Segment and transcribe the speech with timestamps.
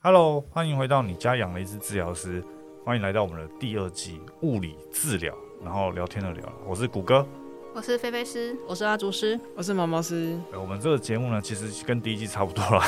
[0.00, 2.40] Hello，欢迎回到你家养了一只治疗师，
[2.84, 7.26] 欢迎来到我们的第二季物理治疗，然后聊天的聊，我是谷歌。
[7.74, 10.38] 我是菲菲师，我是阿竹师，我是毛毛师。
[10.52, 12.80] 呃我们这个节目呢，其实跟第一季差不多了，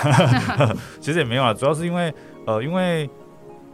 [1.02, 2.14] 其实也没有啦，主要是因为
[2.46, 3.10] 呃，因为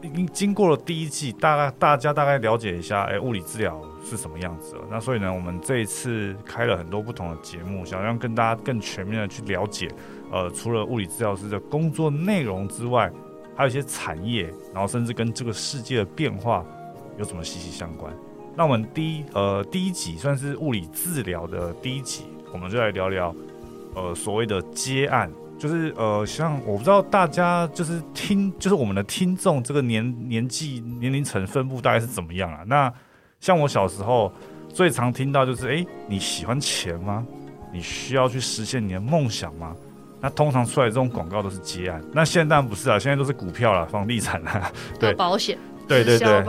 [0.01, 4.85] 经经过了第一季，大概大家大概了解一下，哎、物理治疗是什么样子了。
[4.91, 9.91] 那所以呢，我们这一次开了很多不同的节目，想让跟大家更全面的去了解，
[10.33, 13.13] 呃，除了物理治疗师的工作内容之外，
[13.57, 16.65] 还有一些产业，然后甚至跟这个世界的变化
[17.19, 18.13] 有什么息息相关。
[18.55, 23.35] 那我们第一呃第一集算是物理治疗的第一集，我们就来聊聊
[23.95, 32.63] 呃所谓的接案，就是呃像我不知道大家就是听就是我们的听众这个年年纪年龄层分布大概是怎么样啊？
[32.67, 32.93] 那
[33.41, 34.33] 像我小时候
[34.69, 37.27] 最常听到就是诶，你喜欢钱吗？
[37.73, 39.77] 你需要去实现你的梦想吗？
[40.21, 46.43] 那通常出来这种广告都是接案，那现在当然不是啊，现在都是股票啦、房地产啦， 对保险，对对对，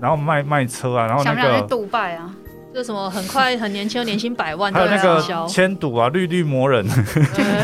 [0.00, 2.34] 然后卖卖车啊，然后那个想杜拜啊？
[2.74, 6.84] 就什么很快很年轻，年薪百万，还有那个千赌啊，绿绿魔人，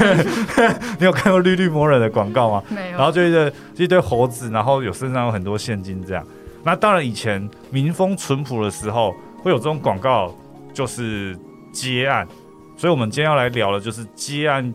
[0.99, 2.63] 你有看过绿绿魔人的广告吗？
[2.71, 6.27] 没有，然后就一堆就一堆猴子，然后有身上有很多现金这样。
[6.65, 10.35] 那当然，以前民风淳朴的时候，会有这种广告，
[10.73, 11.37] 就是
[11.73, 12.27] 接案。
[12.75, 14.73] 所以我们今天要来聊的就是接案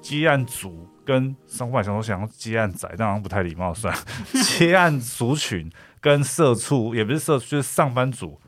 [0.00, 3.94] 接案族跟上百想说想要接案仔，但好像不太礼貌，算
[4.56, 8.40] 接案族群跟社畜也不是社畜，就是上班族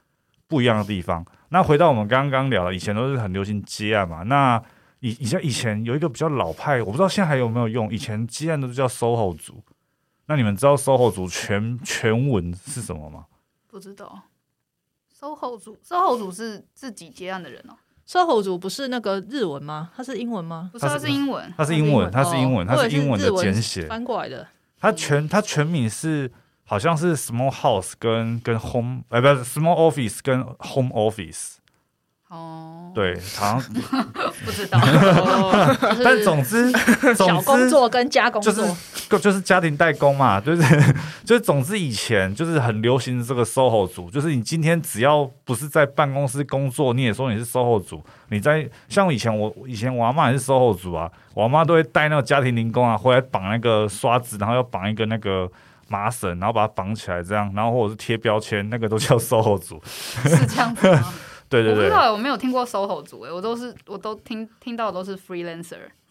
[0.47, 1.25] 不一样的地方。
[1.49, 4.23] 那回到我们刚刚聊的，以前都是很流行接案嘛。
[4.23, 4.63] 那
[5.01, 7.93] 以以前以前有一个比较老派，我不知道现在还有没有用。
[7.93, 9.63] 以前接案都是叫 SOHO 族。
[10.27, 13.27] 那你们知道 SOHO 族全全文是什么吗？
[13.67, 14.23] 不知道。
[15.19, 17.77] SOHO 组，SOHO 组是自己接案的人哦，
[18.11, 19.91] ，SOHO 组不是那个日文吗？
[19.97, 20.71] 它是英文吗？
[20.73, 21.55] 不是，它它是是英文。
[21.57, 23.87] 它是英文，它是英文，哦它是英文的简写。
[23.87, 24.47] 翻过来的。
[24.81, 26.31] 它全它全名是
[26.65, 31.57] 好像是 small house 跟跟 home，哎，不是 small office 跟 home office。
[32.31, 33.63] 哦，对，好像，
[34.45, 34.79] 不知道。
[34.79, 36.71] 哦 就是但总之
[37.17, 38.75] 总小工之作跟加工作，就是
[39.09, 40.63] 就就是家庭代工嘛，就是
[41.27, 48.01] 就是总之以前就是很流行这个 SOHO 族，就是你今天只要不是在办公室工作，你也说你是 SOHO 族。
[48.29, 55.51] 你在像以前我以前我阿妈也是 SOHO 族啊，我阿妈都会带那个家庭零工啊回来绑那个刷子，然后要绑一个那个
[55.89, 59.83] 麻绳，然后把它绑起来这样，然后或者是贴标签，那个都叫 SOHO 族。
[59.85, 61.13] 是这样子吗？
[61.51, 65.17] 对对对我不知道，我没有听过 SOHO 组，哎，我都是我都听听到的都是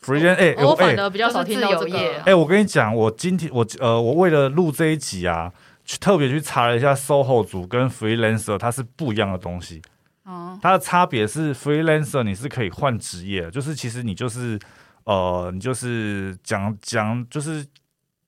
[0.04, 2.22] freelancer，，freelance 哎、我反而比较少听到这个。
[2.26, 5.52] 哎、我跟你讲，我今天我呃，我为了录这一集啊，
[5.86, 9.82] 去特别去查了一下 SOHO 组跟 freelancer 它是不一样的东西。
[10.26, 14.60] 哦，它的差别是 freelancer 你是可以换职业的，就是其实你就是
[15.06, 17.66] 呃，你就是讲讲就是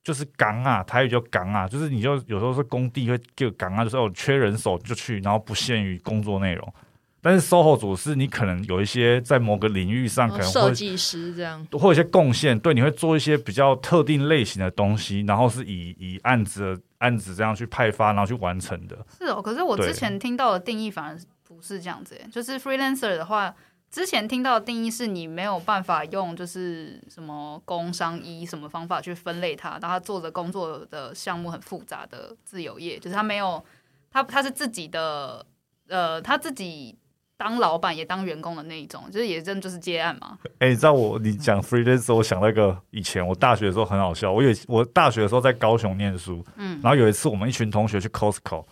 [0.02, 6.74] 就是岗啊，台语叫岗啊，就是你就有时候是工地会就岗啊，就是哦缺人手就去，然后不限于工作内容。
[7.22, 18.98] 但是 SOHO 组是你可能有一些在某个领域上可能会设计师这样，或有一些贡献，对，你会做一些比较特定类型的东西，然后是以以案子的案子这样去派发，然后去完成的。
[19.20, 19.42] 是哦。
[19.42, 23.54] 可是我之前听到的定义反而不是这样子，哎，就是 freelancer 的话，
[23.92, 33.64] 之前听到的定义是你没有办法用就是什么工商医什么方法去分类它，然后他做的工作的项目很复杂的自由业，就是他没有
[34.10, 35.46] 他他是自己的
[35.88, 36.98] 呃他自己
[37.44, 40.38] 当老板也当员工的那一种，就是也真的就是接案嘛。
[40.60, 44.32] 哎、你知道我你讲 freelancer，我想到一个以前我大学的时候很好笑。
[44.32, 48.64] 我有我大学的时候在高雄念书，嗯，然后有一次我们一群同学去 Costco，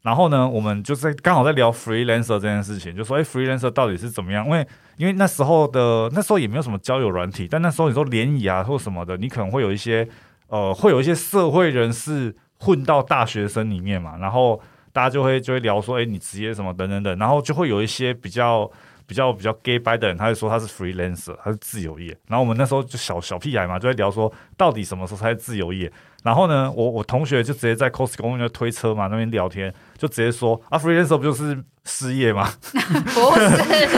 [0.00, 4.46] 然后呢，我们就在刚好在聊 freelancer 这件事情，就说哎、freelancer 到底是怎么样？
[4.46, 10.08] 因为因为那时候的那时候也没有什么交友软体，但那时候你说联谊啊或什么的，你可能会有一些
[10.46, 14.58] 呃会有一些社会人士混到大学生里面嘛，然后
[14.94, 18.70] 大家就会就会聊说，哎、你职业什么等等等，然后就会有一些比较。
[19.06, 22.16] 比较比较 gay 白的人，他就说他是 freelancer，他是自由业。
[22.26, 25.92] 然后我们那时候就小小屁孩嘛，就在聊说到底什么时候才是自由业。
[26.22, 32.50] 然后呢，我我同学就直接在 Costco 那推车嘛那边聊天，就直接说啊，freelancer 不就是失业吗？
[32.72, 33.44] 不是，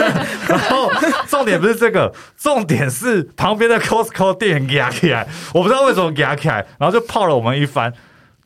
[0.51, 0.91] 然后
[1.29, 7.93] 重点不是这个，重点是旁边的 Costco 店员压起来，我不知道为什么压起来，然后就泡了我们一番。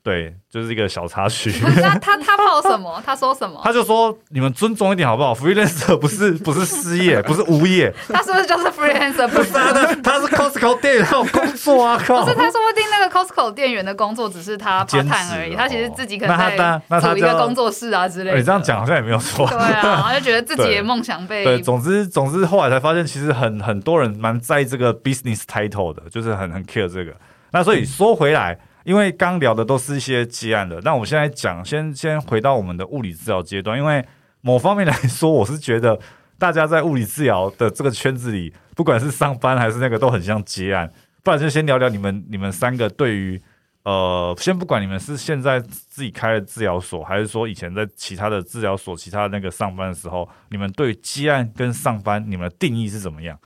[0.04, 1.52] 对，就是一个小插曲。
[1.80, 3.00] 他他他泡什么？
[3.06, 3.62] 他说什么？
[3.64, 9.28] 他就说：“你们尊重一点好不好？freelancer 不是不是失业， 不是无业，他是不是就是 freelancer？
[9.28, 12.02] 不是，他的他是 Costco 店员，工作啊！
[12.04, 18.38] 靠不是，，他说不定那个 Costco 店员的工作只是他职 time 而已，哦他其实自己可能当那他在组一个工作室啊之类的。
[18.38, 19.48] 你这样讲好像也没有错。
[19.48, 27.14] 对啊，然后就觉得自己对的梦想被对，总之总之后来才发现，其实很很多人蛮在意这个 business title 的，就是很很 care 这个。
[27.52, 34.06] 那所以说回来，因为刚聊的都是一些接案的，那我现在讲，先先回到我们的物理治疗阶段，因为
[34.42, 36.00] 某方面来说，我是觉得
[36.38, 40.92] 大家在物理治疗的这个圈子里，不管是上班还是那个，都很像接案。
[41.24, 43.40] 不然就先聊聊你们你们三个对于
[43.84, 53.40] 呃，先不管你们是现在自己开的治疗所，还是说以前在其他的治疗所、其他那个上班的时候，你们对接案跟上班你们的定义是怎么样？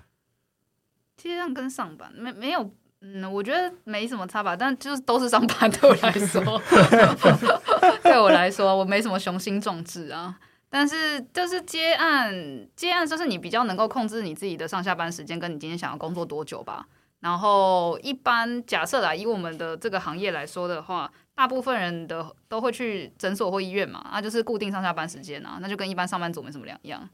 [1.17, 2.71] 接案跟上班没没有，
[3.07, 6.61] 嗯，我觉得没什么差吧，但就是都是上班，对我来说，
[8.01, 10.35] 对我来说，我没什么雄心壮志啊。
[10.69, 12.33] 但是就是接案，
[12.75, 16.87] 接案就是你比较能够控制你自己的上下班时间，跟你今天想要工作多久吧。
[17.19, 27.07] 然后一般假设来以我们的这个行业来说的话，大部分人的都会去诊所或医院嘛，那就是固定上下班时间啊，那就跟一般上班族没什么两样。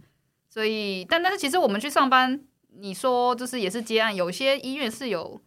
[0.49, 2.39] 所以，但但是其实我们去上班，
[2.79, 5.39] 你说就是也是接案，有些医院是有，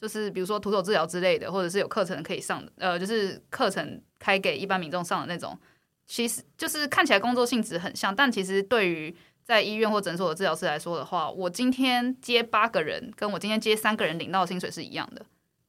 [0.00, 5.58] 就是比如说徒手治疗之类的，或者是有课程可以上的，呃，就是课程开给一般民众上的那种。
[6.06, 9.14] 其实就是看起来工作性质很像，但其实对于
[9.44, 15.24] 在医院或诊所的治疗师来说的话，我今天接八个人，跟我今天接三个人领到的薪水是一样的。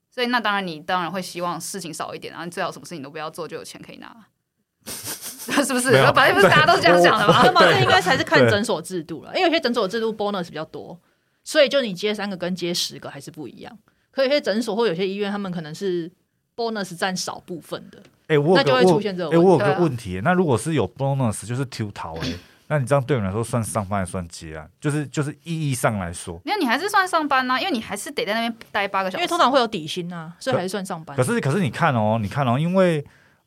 [0.09, 4.15] 所以那当然你当然会希望事情少一点，然后你最好什么事情都不要做，就有钱可以拿，
[4.85, 5.91] 是不是？
[6.13, 7.43] 反正不是大家都是这样想的吗？
[7.45, 10.99] 那么这应该才是看诊所制度了，因为有些诊所制度 bonus 比较多，
[11.43, 13.77] 所以就你接三个跟接十个还是不一样。
[14.11, 16.11] 可有些诊所或有些医院，他们可能是
[16.55, 17.97] bonus 占少部分的。
[18.27, 19.33] 哎，我那就会出现这种。
[19.33, 22.33] 哎，我有个问题，那如果是有 bonus，就是 two 逃哎，
[22.67, 24.69] 那你这样对你来说算上班还是算接案？
[24.79, 31.15] 就是就是意义上来说，因为你还是算上班呐，因为你还是得在那边待八个小时，因为通常会有底薪呐，所以还是算上班。
[31.17, 33.03] 可是可是你看哦，你看哦，因为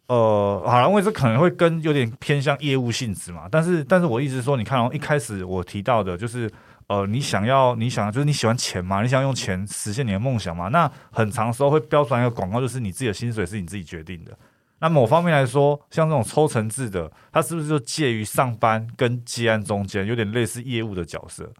[0.07, 3.49] 呃，好了，因为这可能会跟有点偏向业务性质嘛。
[3.51, 6.51] 但是但是我一直说，你看哦，一开始我提到的就是
[6.87, 10.69] 呃，你想要你想就是你喜欢钱嘛，你想用钱实现你的梦想嘛。
[10.69, 14.37] 那很长时候会标出来一个广告，就是你自己的薪水是你自己决定的。
[14.81, 21.51] 那某方面来说，像这种抽成制的，它是不是就介于上班跟接案中间，有点类似业务的角色？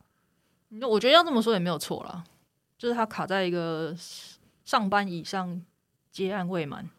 [0.69, 2.23] 那我觉得要这么说也没有错啦，
[2.77, 3.95] 就是它卡在一个
[4.65, 5.63] 上班以上，
[6.11, 6.91] 接案未满。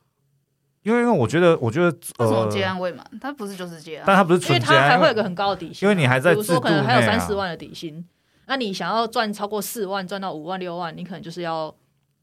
[0.82, 1.88] 因为因为我觉得，我觉得
[2.20, 3.06] 为什么接案未满？
[3.20, 5.88] 它不是就是接案，但它不是纯接案，还会有个很高的底薪。
[5.88, 8.04] 因为你还在，比如说可能还有三十万的底薪，
[8.48, 11.74] 那你想要赚超过四万，赚到五万六万，你可能就是要。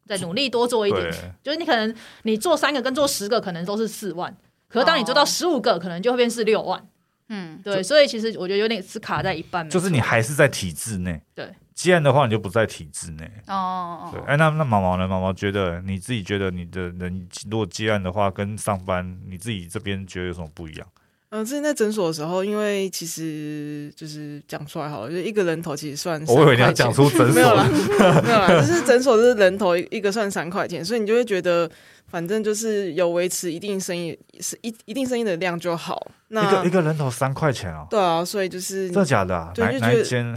[0.04, 1.12] 再努力多做一点，
[1.44, 4.36] 就是你可能你做三个跟做十个可能都是四万，
[4.68, 6.84] 可是当你做到十五个，可能就会变是六万。
[7.28, 11.22] 嗯，对，所以其实我觉得有点是卡在一半，就是你还是在体制内。
[11.36, 13.30] 对，接案的话你就不在体制内。
[13.46, 15.06] 哦，对，哎，那那毛毛呢？
[15.06, 20.86] 毛毛觉得你自己觉得你的人如果接案的话，跟上班你自己这边觉得有什么不一样？
[21.34, 26.22] 嗯，之前在诊所的时候，因为其实就是讲出来好了，就一个人头其实算。
[26.26, 27.34] 我以为你要讲出诊所。
[27.34, 27.66] 没有啦，
[28.22, 31.70] 没有啦，就是诊所是人头一个算三块钱，所以你就会觉得
[32.10, 36.06] 反正就是有维持一定生意是一一定生意的量就好。
[36.28, 37.86] 那一个一个人头三块钱哦？
[37.88, 39.34] 对啊，所以就是真的假的？
[39.34, 40.36] 啊哪哪一间？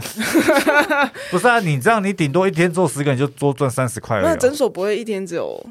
[1.30, 5.62] 不是啊，你这样你顶多一天做十个，你就多赚三十块那诊所不会一天只有。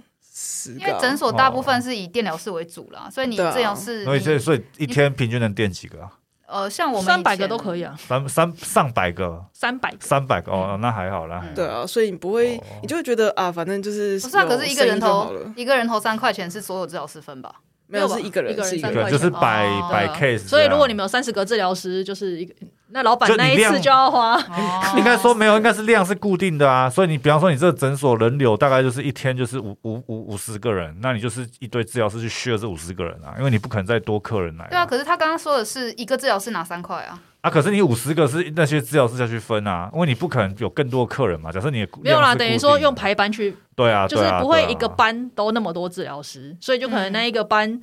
[0.79, 6.11] 因为诊所大部分是以电疗室为主啦，所以你这样是，所以所以一天平均能电几个啊？
[6.47, 11.43] 呃，像我们三百个都可以啊，三三上百个，三百三百个哦，那还好啦。
[11.55, 14.45] 对啊，所以你不会，你就会觉得啊，反正就是不是啊？
[14.45, 17.55] 可是一个人头一个人头三块钱是所有治疗师分吧？
[17.87, 20.47] 没有是一个人，是一个人，就是百百 case。
[20.47, 22.53] 所以如果你们有三十个治疗师，就是一个。
[22.89, 24.39] 那老板那一次就要花，
[24.95, 26.89] 应该说没有，应该是量是固定的啊。
[26.89, 34.67] 所以你比方说你这个诊所人流大概就是一天就是五五五五十个人，那你就是一堆治疗师去需要这五十个人啊，因为你不可能再多客人来。
[34.69, 37.19] 对啊，可是他刚刚说的是一个治疗师拿三块啊。
[37.45, 41.51] 啊，可是你五十个是那些治疗师下去分啊，因为你不可能有更多客人嘛。
[41.51, 47.79] 假设你没有啦，等于说用排班去，对啊，就是不会一个班都那么多治疗师，所以就可能那一个班。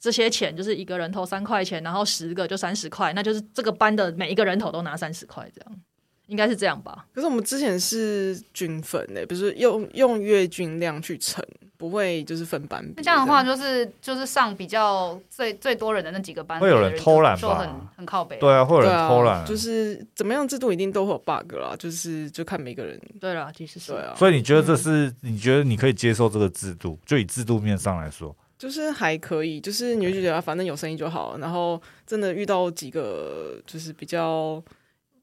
[0.00, 5.80] 这些钱就是一个人头三块钱，然后十个就三十块，那就是这个班的每一个人头都拿三十块，这样
[6.26, 7.06] 应该是这样吧？
[7.14, 11.44] 可是我们之前是均分诶，不是用用月均量去乘，
[11.82, 12.80] 不会就是分班。
[12.96, 17.58] 那这样的话，就是就是上比较最最多人的那几个班，会有人偷懒吧？
[17.58, 18.36] 很很靠北。
[18.38, 19.44] 对啊，会有人偷懒。
[19.44, 22.96] 就是怎么样制度一定都会有 bug 啦，就是就看每个人。
[23.20, 23.90] 对啦，其实是。
[23.90, 24.14] 对啊。
[24.16, 26.96] 所以你觉得这是你觉得你可以接受这个制度？
[27.04, 28.32] 就以制度面上来说。
[28.56, 34.62] 就是还可以，就是你就觉得反正有生意就好，然后真的遇到几个就是比较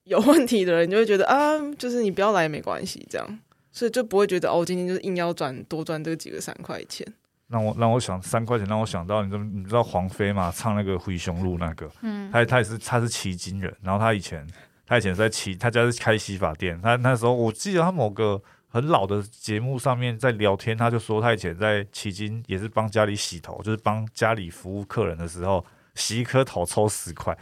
[0.03, 3.39] 有问题的人，你就会觉得啊，就是你不要来也没关系，这样，
[3.71, 7.05] 所以就不会觉得哦，今天就是硬要赚多赚这几个三块钱。
[7.47, 14.45] 让我让我想三块钱，让我想到你知你知道黄飞嘛，唱那个《灰熊路》那个，嗯，他他也是他是骑金人，然后他以前
[14.85, 18.41] 他以前在骑，他家是开洗发店，他那时候我记得他某个。
[18.71, 27.35] 很老的节目上面在聊天，他就说他以前在迄今也是帮家里洗头，就是帮家里服务客人的时候，洗一颗头抽十块，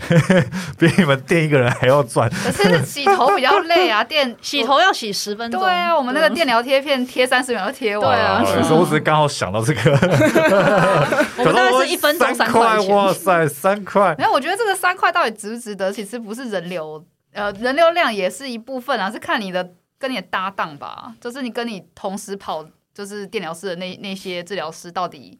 [0.78, 2.28] 比你们店一个人还要赚。
[2.30, 5.60] 可是洗头比较累啊，电 洗头要洗十分钟。
[5.60, 8.10] 对啊，我们那个电疗贴片贴三十秒就贴完。
[8.10, 9.90] 对啊有时候我只是刚好想到这个，
[11.38, 12.78] 我们大概是一分钟三三块。
[12.88, 14.14] 哇塞，三块。
[14.18, 22.64] 没有，我觉得这个三块到底值不值得，其实不是人流，呃，人流量也是一部分啊，是看你的跟你的搭档吧，就是你跟你同时跑
[22.94, 25.38] 就是电疗室的那那些治疗师到底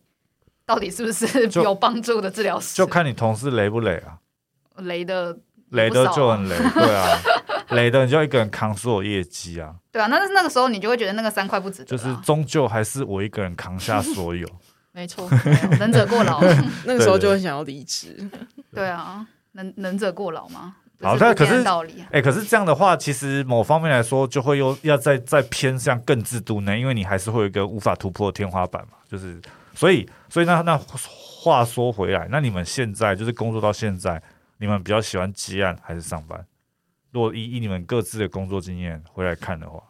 [0.64, 4.18] 到底是不是有帮助的治疗师，就看你同事累不累啊，
[4.80, 5.36] 雷的
[5.70, 7.18] 雷的就很雷，对啊，
[7.70, 14.46] 雷的你就要一个人扛所有业绩啊，对啊，那那个时候你就会觉得那个三块不值得就，是终究还是我一个人扛下所有。
[14.92, 15.28] 没错，
[15.78, 16.40] 能者过劳，
[16.84, 18.28] 那个时候就很想要离职。
[18.74, 21.64] 对啊，能能者过劳吗，好但可是
[22.10, 29.40] 哎、可是这样的话，其实某方面来说，就会又要再再偏向更制度呢，因为你还是会有一个无法突破的天花板嘛，就是
[29.76, 34.20] 所以所以那那话说回来，那你们现在就是工作到现在，
[34.60, 36.46] 你们比较喜欢接案还是上班？
[37.10, 39.82] 如果以以你们各自的工作经验回来看的话，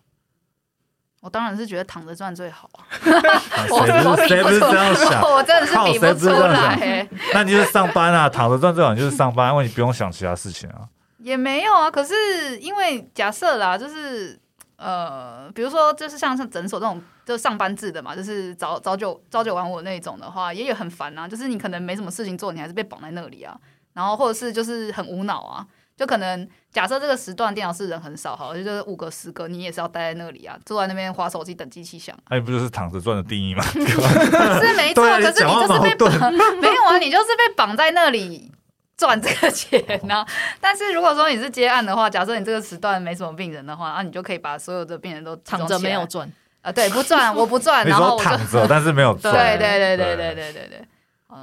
[1.20, 5.20] 我当然是觉得躺着赚最好啊， 谁不谁不是这样想？
[5.30, 7.08] 我真的是比不是出来欸。
[7.34, 10.88] 那你就是上班啊，躺着赚最好，你就是上班，因为你不用想其他事情啊。
[11.18, 14.40] 也没有啊，可是因为假设啦，就是
[14.76, 21.28] 呃，比如说就是像像诊所这种就上班制的嘛，就是早早九早九晚五那种的话，也有很烦啊。
[21.28, 23.54] 就是你可能没什么事情做，你还是被绑在那里啊。
[23.92, 25.66] 然后或者是就是很无脑啊，
[25.96, 33.62] 就可能假设这个时段电脑室人很少，好，就是五个十个，你也是要待在那里啊，坐在那边划手机等机器响，那、你不就是躺着赚的定义吗？
[33.72, 35.04] 是没错。
[35.04, 38.50] 可是你就是被绑，没有啊，你就是被绑在那里。
[38.96, 40.22] 赚这个钱呢、
[40.60, 46.30] 但是如果说你是接案的话，假设你这个时段没什么病人的话，啊，你就可以把所有的病人都躺着没有赚，
[46.60, 49.32] 啊，对，不赚，我不赚，你然后躺着，但是没有 赚。
[49.32, 50.88] 对对对对对对对对，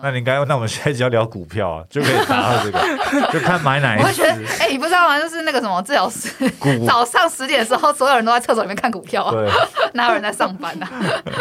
[0.02, 2.80] 那你应该，那我们下一集要聊股票啊，就可以达到这个，
[3.34, 5.20] 就看买哪一我会觉得只，哎、你不知道吗？
[5.20, 6.30] 就是那个什么治疗师，
[6.60, 6.86] 股。
[6.86, 9.50] 早上十点的时候，所有人都在厕所里面看股票啊，对
[9.94, 10.90] 哪有人在上班啊？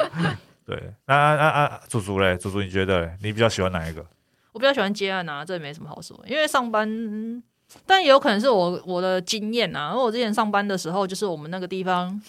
[0.65, 0.77] 对，
[1.07, 4.05] 那那那啊，祖祖嘞，祖祖，你觉得嘞你比较喜欢哪一个？
[4.53, 7.43] 我比较喜欢接案啊，这也没什么好说，因为上班，嗯
[7.85, 12.21] 但也有可能是我我的经验啊，因为我之前上班的时候，就是我们那个地方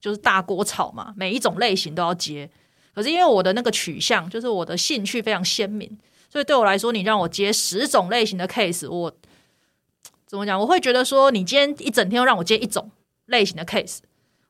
[0.00, 2.50] 就是大锅炒嘛，每一种类型都要接。
[2.94, 5.98] 可是因为我的那个取向，就是我的兴趣非常鲜明，
[6.30, 9.12] 所以对我来说，你让我接十种类型的 case，我
[10.26, 10.58] 怎么讲？
[10.58, 12.90] 我会觉得说，你今天一整天让我接一种
[13.26, 13.98] 类型的 case，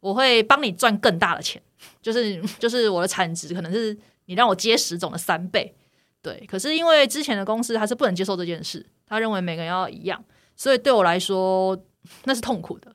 [0.00, 1.60] 我会帮你赚更大的钱，
[2.00, 3.96] 就是就是我的产值可能是
[4.26, 5.74] 你让我接十种的三倍。
[6.20, 10.24] 对，可是因为之前的公司他是不能接受这件事，他认为每个人要一样，
[10.56, 11.76] 所以对我来说
[12.24, 12.94] 那是痛苦的。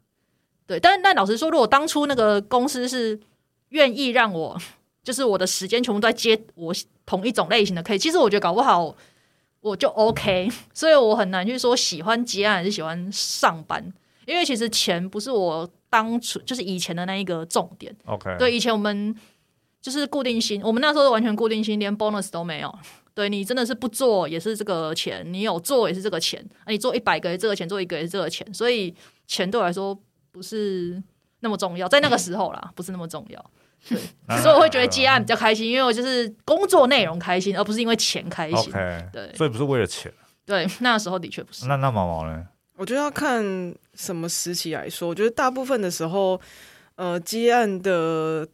[0.66, 3.20] 对，但但老实说，如果当初那个公司是
[3.70, 4.58] 愿意让我，
[5.08, 8.94] 就是我的时间全部都在接我同一种类型的 K，其实我觉得搞不好
[9.62, 13.82] 我就 OK， 所以我很难去说喜欢接案还是喜欢上班，
[14.26, 17.96] 因为其实钱不是我当初就是以前的那一个重点。
[18.04, 19.16] OK，对，以前我们
[19.82, 22.80] 就是固定薪，我们那时候完全固定薪，连 bonus 都没有。
[23.14, 28.94] 对你真的是不做也是这个钱，你有做也是这个钱，啊，你做一百个也是这个钱，做一个也是这个钱，所以
[29.26, 29.98] 钱对我来说
[30.34, 31.02] 不是
[31.40, 33.52] 那么重要，在那个时候啦，不是那么重要。
[33.89, 38.57] 对，那所以我会觉得接案比较开心，因为我就是工作内容开心，而不是因为钱开心。
[38.57, 40.12] OK，对所以不是为了钱。
[40.46, 41.65] 对，那时候的确不是。
[41.67, 42.46] 那那毛毛呢？
[42.75, 43.43] 我觉得要看
[43.96, 46.39] 什么时期来说，我觉得大部分的时候，
[46.96, 48.48] 呃，接案的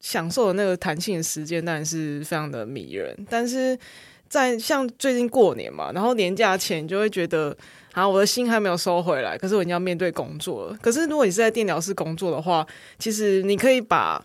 [0.00, 3.78] 享受的那个弹性的时间当然是非常的迷人，但是
[4.28, 7.56] 在像最近过年嘛，然后年假前你就会觉得。
[7.94, 10.78] 啊，我的心还没有收回来，可是我已经要面对工作了。
[10.80, 12.64] 可是如果你是在电疗室工作的话，
[12.96, 14.24] 其实你可以把，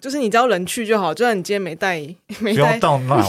[0.00, 2.00] 就是你只要人去就好，就算你今天没带
[2.40, 2.78] 没带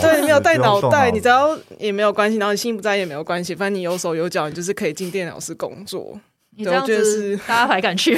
[0.01, 6.17] 对，没有带脑袋，你只要也没有关系，然后你心不在也没有关系，反正你有手有脚，你就是可以进电脑室工作，
[6.55, 8.17] 你这样子是，大家还敢去？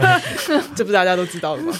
[0.76, 1.72] 这不是大家都知道的吗？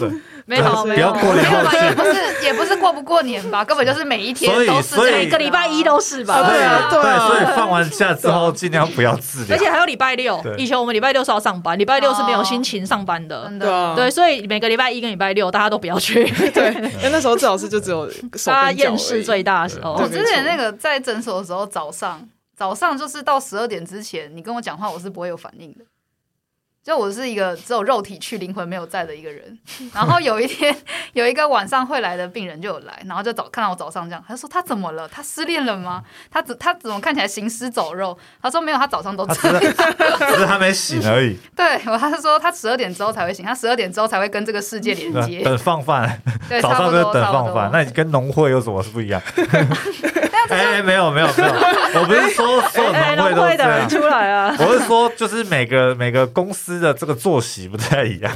[0.51, 1.71] 没有，不没有，要过年没有吧？
[1.71, 1.79] 后。
[1.79, 6.43] 也不是也不是过不过年吧，根本就是每一天都是每个礼拜一都是吧？
[6.49, 9.59] 对啊对啊所以放完假之后尽量不要治疗而。
[9.59, 13.45] 且还有礼拜六，以前我们礼拜六是要上班，礼拜六是没有心情上班的。
[13.45, 13.67] 真的。
[13.67, 18.07] 对啊，对，所以每个礼拜一跟礼拜六大家都不要去， 对，因为那时候最好是就只有
[18.45, 20.09] 大家厌世最大的时候我。
[20.09, 22.21] 之前那个在诊所的时候，早上
[22.57, 25.85] 早上就是到十二点之前，你跟我讲话，我是不会有反应的。
[26.91, 29.57] 就我是一个只有肉体去、灵魂没有在的一个人。
[29.95, 30.77] 然后有一天，
[31.13, 35.09] 有一个晚上会来的病人就有来，然后就早看到我早上这样，他说他怎么了？
[35.09, 36.03] 他失恋了吗？
[36.33, 38.19] 他怎他怎么看起来行尸走肉？
[38.43, 39.61] 他说没有，他早上都这样。
[39.61, 41.39] 只是他没醒而已。
[41.55, 45.45] 对，我他说他十二点之后才会醒，他十二点之后才会跟这个世界连接。
[45.45, 47.71] 等放饭，对，早上就就等放饭。
[47.73, 49.23] 那你跟农会有什么是不一样？
[50.49, 54.57] 哎，没有没有没有，我不是说所有农会都这样出来啊。
[54.59, 58.33] 我是说，就是每个每个公司的这个作息不太一样。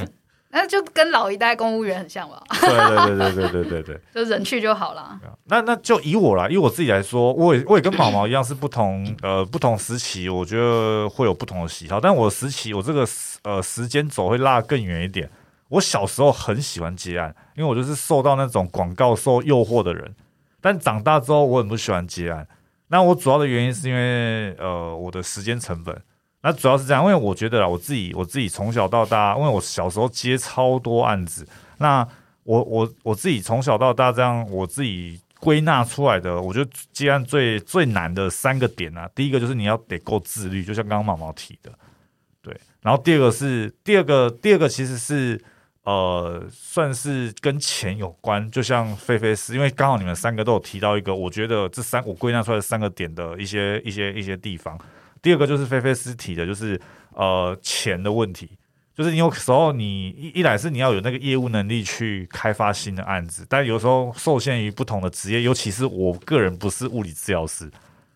[0.50, 2.40] 那就跟老一代公务员很像吧？
[2.60, 5.18] 对对对对对对对对，就人去就好了。
[5.46, 11.98] 那那就以我啦，以我自己来说，我也我也跟毛毛一样，是不同呃不同时期，我觉得会有不同的喜好。
[12.00, 13.04] 但我时期我这个
[13.42, 15.28] 呃时间轴会拉更远一点。
[15.70, 20.14] 我小时候很喜欢接案，因为我就是受到那种广告受诱惑的人。
[20.64, 22.48] 但长大之后，我很不喜欢接案。
[22.88, 25.94] 那我主要的原因是因为呃我的时间成本。
[26.40, 32.06] 那主要是这样，因为我觉得啦，我自己我自己从小到大，因为我小时候接超多案子，那
[32.44, 41.70] 我我我自己从小到大这样，我自己归纳出来的，我觉得接案最最难的三个点啊，第一个就是你要得够自律，就像刚刚毛毛提的，
[42.40, 45.38] 对，然后第二个是第二个第二个其实是
[45.84, 54.78] 呃算是跟钱有关，就像菲菲斯，因为刚好你们三个都有提到一个，我觉得这三我归纳出来三个点的一些一些一些地方。
[55.22, 56.80] 第二个就是菲菲斯提的，就是
[57.14, 58.50] 呃钱的问题，
[58.94, 67.70] 就是你有时候你一一来是你要有那个业务能力去开发新的案子，但有时候受限于不同的职业，尤其是我个人不是物理治疗师，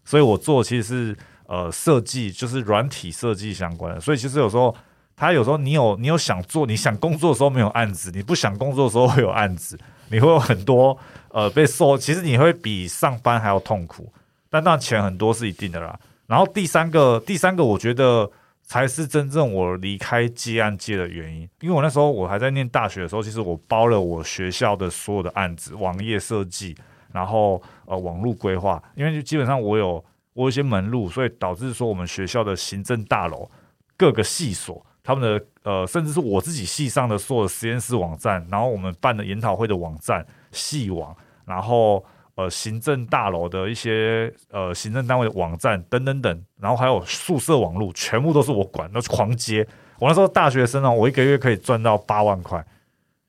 [0.05, 4.75] 所以我做其实是呃设计，就是软体设计相关的，所以其实有时候
[5.19, 9.77] 他有时候你有你有想做，你想工作的时候没有案子，你不想工作的时候会有案子，
[10.11, 10.97] 你会有很多
[11.31, 14.13] 呃被受，其实你会比上班还要痛苦，
[14.49, 15.99] 但那钱很多是一定的啦。
[16.29, 18.31] 然后第三个，第三个，我觉得
[18.63, 21.49] 才是真正我离开接案界的原因。
[21.61, 26.77] 因为我那时候我还在念大学的时候，其实我包了我学校的所有的案子，网页设计，
[27.13, 28.81] 然后呃网络规划。
[28.95, 33.51] 因为基本上我有我有些门路，所以导致说我们学校的行政大楼
[33.97, 42.05] 各个系所他们的呃，甚至是我自己系上的所有实验室网站，然后我们办的研讨会的网站系网，然后。
[42.38, 49.67] 呃，行政大楼的一些呃行政单位的网站等等等，然后还有宿舍网络，全部都是我管，都是狂接。
[49.99, 52.65] 我那时候大学生啊，我一个月可以赚到八万块，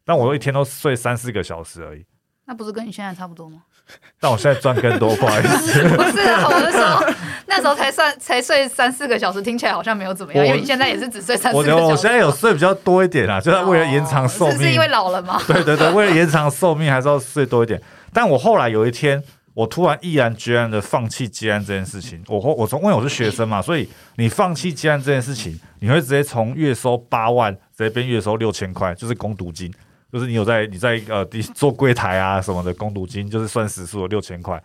[0.06, 2.06] 但我一天都睡三四个小时而已。
[2.46, 3.64] 那不是跟你现在差不多吗？
[4.22, 5.82] 但我现在赚更多，不好意思。
[5.98, 7.14] 不是，我是说
[7.50, 11.84] 那时候才算才睡三四个小时，听起来好像没有怎么样，因为你现在也是只睡三四个小时。
[11.84, 14.58] 我我现在有睡比较多一点啦，就是为了延长寿命。
[14.60, 15.42] 是因为老了吗？
[15.48, 17.82] 对对对，为了延长寿命，还是要睡多一点。
[18.14, 19.22] 但我后来有一天，
[19.54, 22.24] 我突然毅然决然的放弃接案这件事情。
[22.28, 29.74] 我我从因为我是学生嘛，所以你放弃接案这件事情，你会直接从月收八万直接变月收六千块，就是攻读金，
[30.14, 34.62] 就是你有在你在呃做柜台啊什么的攻读金，就是算时数的六千块。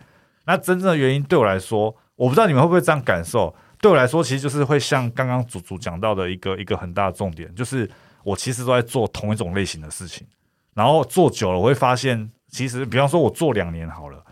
[0.47, 3.53] 那真正的原因对我来说，我不知道你们会不会这样感受。
[3.79, 7.89] 对我来说，其实就是会像刚刚祖祖讲到的一个一个很大的重点，就是
[8.23, 10.25] 我其实都在做同一种类型的事情，
[10.73, 12.29] 然后做久了，我会发现。
[12.47, 14.23] 其实，比方说，我做两年好了，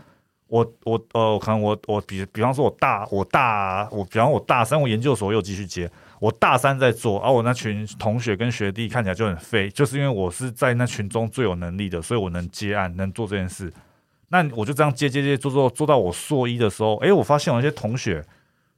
[0.46, 13.70] 我我呃，可能我我比比方说，我大我大我，比方我大三，我研究所又继续接，我大三在做，而我那群同学跟学弟看起来就很废，就是因为我是在那群中最有能力的，所以我能接案，能做这件事。
[14.28, 18.24] 那我就这样接接接做做做到我硕一的时候，哎，我发现我一些同学，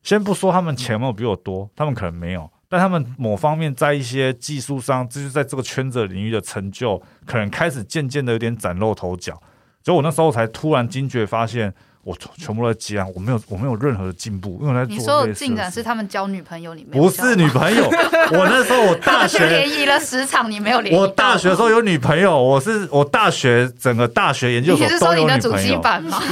[0.02, 2.50] 先不说他们钱没有比我多，他们可能没有。
[2.68, 9.40] 但他们某方面在一些技术上，就是在这个圈子领域的成就，可能开始渐渐的有点崭露头角。
[9.82, 11.74] 所以我那时候才突然惊觉，发现。
[12.06, 14.96] 我全部都在接案，我没有我没有任何的进步，因为在做。
[14.96, 17.02] 你说的进展是他们交女朋友，你没有？
[17.02, 17.82] 不是女朋友，
[18.30, 20.96] 我那时候我大学联谊了十场，你没有联谊。
[20.96, 25.82] 我大学的时候有女朋友，我是我大学整个大学研究所都有女朋友。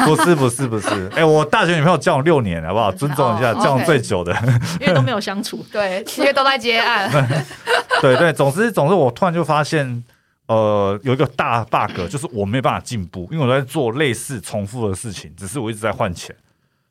[0.06, 2.92] 不是不是不是，哎，我大学女朋友交往六年，好不好？
[2.92, 4.32] 尊重一下，交往最久的，
[4.80, 7.10] 因为都没有相处，对，因为都在接案。
[8.00, 10.04] 对对，总之总之，我突然就发现。
[10.46, 16.35] 呃，有一个大 bug，就是我没办法进步，因为我在做类似重复的事情，只是我一直在换钱。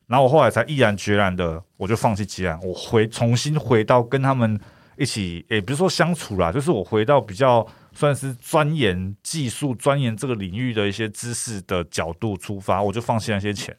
[0.06, 4.60] 然后我后来才毅然决然的，我就放弃接案，我回重新回到跟他们
[4.98, 13.74] 一起，也不是说相处啦，就是我回到比较算是钻研技术、钻研这个领域的一些知识的角度出发，我就放弃那些钱。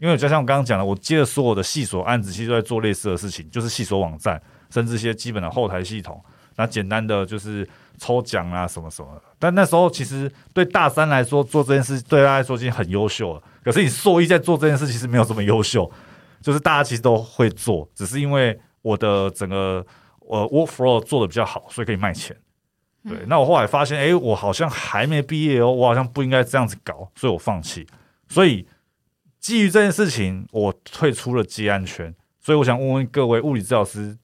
[0.00, 6.20] 因为就像我刚刚讲的，我接了所有的细所案子，其实都在做类似的事情，就是细所网站，甚至一些基本的后台系统。
[6.56, 9.22] 那简单的就是抽奖啊，什么什么的。
[9.38, 13.42] 但那时候其实对大三来说做这件事，对他来说已经很优秀了。
[13.62, 15.90] 可是你硕一在做这件事，其实没有这么优秀。
[16.40, 19.84] 就是大家其实都会做，只是因为我的整个
[20.20, 22.34] 呃 workflow 做的比较好，所以可以卖钱。
[23.02, 27.84] 对，嗯那我后来发现，哎、我好像还没毕业哦，我好像不应该这样子搞，所以我放弃。
[28.28, 28.66] 所以
[29.40, 32.14] 基于这件事情，我退出了接案圈。
[32.40, 34.16] 所以我想问问各位物理治疗师，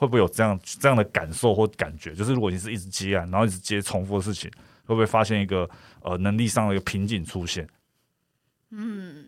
[0.00, 2.14] 会不会有这样这样的感受或感觉？
[2.14, 4.50] 就是如果你是一直接案，然后一直接重复的事情，
[4.86, 5.68] 会不会发现一个
[6.00, 7.68] 呃能力上的一个瓶颈出现？
[8.70, 9.26] 嗯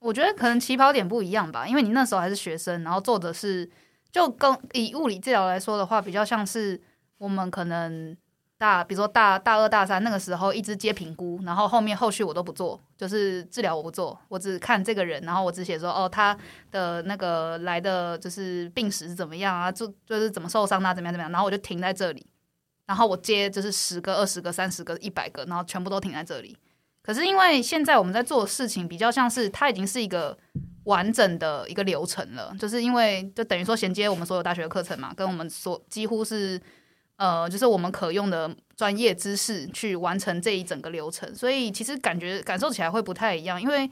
[0.00, 3.70] 我觉得可能起跑点不一样吧，因为你那时候还是学生，然后做的是
[4.12, 6.78] 就跟以物理治疗来说的话，比较像是
[7.16, 8.14] 我们可能
[8.64, 16.34] 大，比如说大大二大三那个时候一直接评估，然后后面后续我都不做，就是治疗我不做，我只看这个人，然后我只写说哦他
[16.70, 22.26] 的那个来的就是病史是怎么样啊，就就是怎么受伤啊，怎么样怎么样，然后我就停在这里，
[22.86, 26.56] 然后我接就是十个、二十个、三十个、一百个，然后全部都停在这里。
[27.02, 30.34] 可是因为现在我们在做事情比较像是它已经是一个
[30.84, 36.58] 完整的一个流程了，就是因为就等于说衔接我们所有大学的课程嘛，跟我们所几乎是
[37.16, 43.88] 呃，就是我们可用的专业知识去完成这一整个流程，所以其实感觉感受起来会不太一样，因为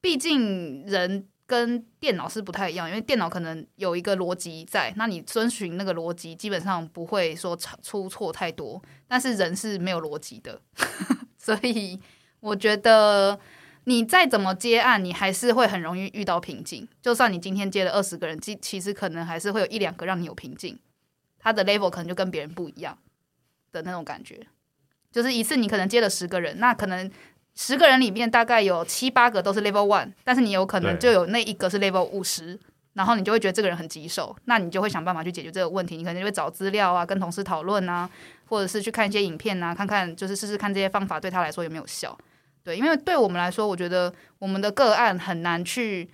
[0.00, 10.60] 毕竟人跟电脑是不太一样，因为电脑可能有一个逻辑在，那你遵循那个逻辑，基本上不会说出错太多，但是人是没有逻辑的，
[11.38, 12.00] 所以
[12.40, 13.38] 我觉得
[13.84, 16.88] 你再怎么接案，你还是会很容易遇到瓶颈。
[17.00, 20.76] 就算你今天接了二十个人，其其实可能还是会有一两个让你有瓶颈，
[21.46, 22.98] 他的 level 可能就跟别人不一样
[23.70, 24.44] 的那种感觉。
[25.12, 27.08] 就是一次你可能接了十个人，那可能
[27.54, 32.58] 十个人里面大概有七八个都是 level one，但是你有可能就有那一个是 level 五十，
[32.94, 35.96] 然后你就会觉得这个人很棘手，那你就会想办法去解决这个问题。
[35.96, 38.10] 你可能就会找资料啊，跟同事讨论啊，
[38.46, 42.18] 或者是去看一些影片啊，看看就是试试看这些方法对他来说有没有效。
[42.64, 46.10] 对，因为对我们来说，我觉得我们的个案很难去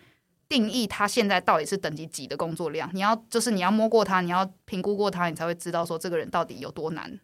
[0.53, 2.91] 定义他现在到底是等级几的工作量。
[2.93, 7.19] 你要就是你要摸过他，你要评估过他，你才会知道说这个人到底有多难。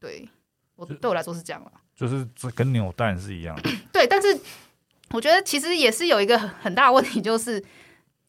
[0.00, 0.28] 对
[0.74, 1.70] 我对我来说是这样了。
[1.94, 3.70] 就是这跟扭蛋是一样的。
[3.92, 4.36] 对，但是
[5.10, 7.62] 我觉得其实也是有一个很很大的问题，就是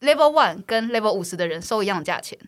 [0.00, 2.38] level one 跟 level 五十的人收一样的价钱，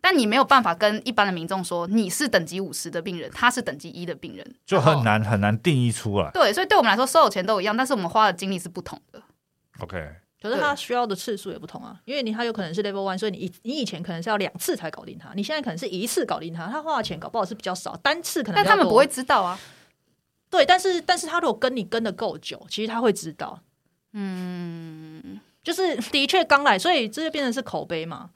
[0.00, 6.28] 但你没有办法跟一般的民众说你是等级五十的病人，他是等级一的病人，就很难很难定义出来。
[6.32, 9.22] 对，所以对我们来说，收的钱都一样，但是我们花的精力是不同的。
[9.78, 19.56] OK，可是他需要的次数也不同啊，因为你他有可能是 level one，所以你以你以前可能是要两次才搞定他，你现在可能是一次搞定他，他花的钱搞不好是比较少，单次可能但他们不会知道啊。
[20.50, 23.58] 对，但是但是他如果跟你跟的够久，其实他会知道，
[24.12, 28.30] 嗯，就是的确刚来，所以这就变成是口碑嘛，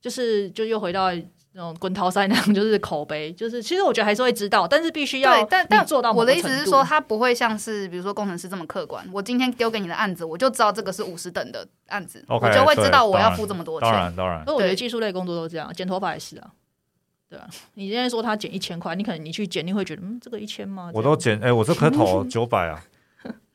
[0.00, 1.10] 就是就又回到
[1.56, 9.08] 那种滚涛赛那样，就是口碑，就是其实我觉得还是会知道，但是必须要，但但做到我的意思是说，他不会像是比如说工程师这么客观。
[9.12, 14.02] 我今天丢给你的案子，我就知道这个是五十等的案子我就会知道我要付这么多钱当钱。
[14.02, 16.50] 然当然所以我觉得技术类工作都这样，剪头发也是啊，
[17.30, 20.90] 对啊，你今天说他剪一千块，你可能你去剪，你会觉得嗯，这个一千吗？
[20.92, 22.82] 我都剪，哎、我这颗头九百啊，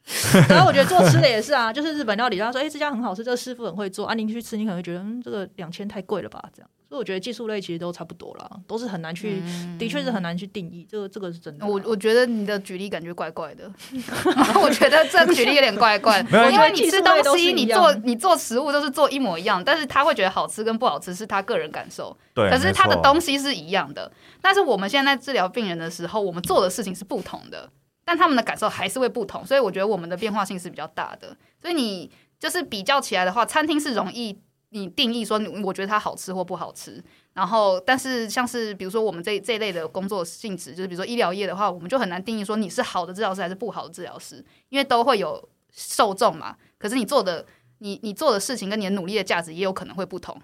[0.49, 6.69] 然后我觉得做吃的也是啊，就是日本料理，他说哎、这家很好吃，这个师傅很会做啊，您去吃你可能会觉得嗯这个两千太贵了吧，这样。
[6.89, 9.43] 所以我觉得技术类其实都差不多啦，都是很难去，
[9.77, 11.67] 的确是很难去定义，这个这个是真的啊。
[11.67, 13.71] 我我觉得你的举例感觉怪怪的，
[14.59, 16.19] 我觉得这举例有点怪怪。
[16.51, 24.11] 因为你吃东西，你做你做食物都是做一模一样，但是他会觉得好吃跟不好吃是他个人感受，对，可是他的东西是一样的。
[24.41, 27.69] 但是我们现在在治疗病人的时候，我们做的事情是不同的，
[28.09, 31.37] 但他们的感受还是会不同，所以我觉得我们的变化性是比较大的。
[31.61, 34.35] 所以你就是比较起来的话，餐厅是容易
[34.69, 46.55] 你定义说我觉得它好吃或不好吃，然后但是像是比如说我们这这一类的工作性质，就是比如说医疗业的话，我们就很难定义说你是好的治疗师还是不好的治疗师，因为都会有受众嘛。
[46.79, 47.45] 可是你做的
[47.77, 50.35] 你你做的事情跟你的努力的价值也有可能会不同。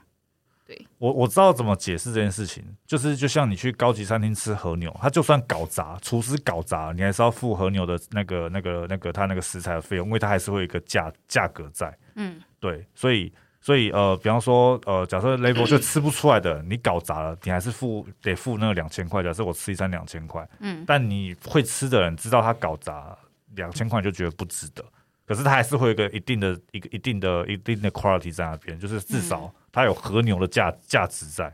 [0.98, 11.96] 我我知道怎么解释这件事情，就是就像你去高级餐厅吃和牛，他就算搞砸，厨师搞砸，你还是要付和牛的那个那个那个他那个食材的费用，因为它还是会有一个价价格在。
[12.16, 19.22] 嗯，对，所以所以呃，比方说呃，假设 label 就吃不出来的，你搞砸了，你还是付得付那个两千块。
[19.22, 23.18] 假设我吃一餐两千块，嗯，但你会吃的人知道他搞砸
[23.56, 24.84] 两千块，就觉得不值得。
[25.28, 31.54] 可是他还是会有一个一定的一个一定的一定的 quality 在那边，就是至少它有和牛的价价值在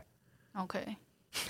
[0.54, 0.78] ，OK，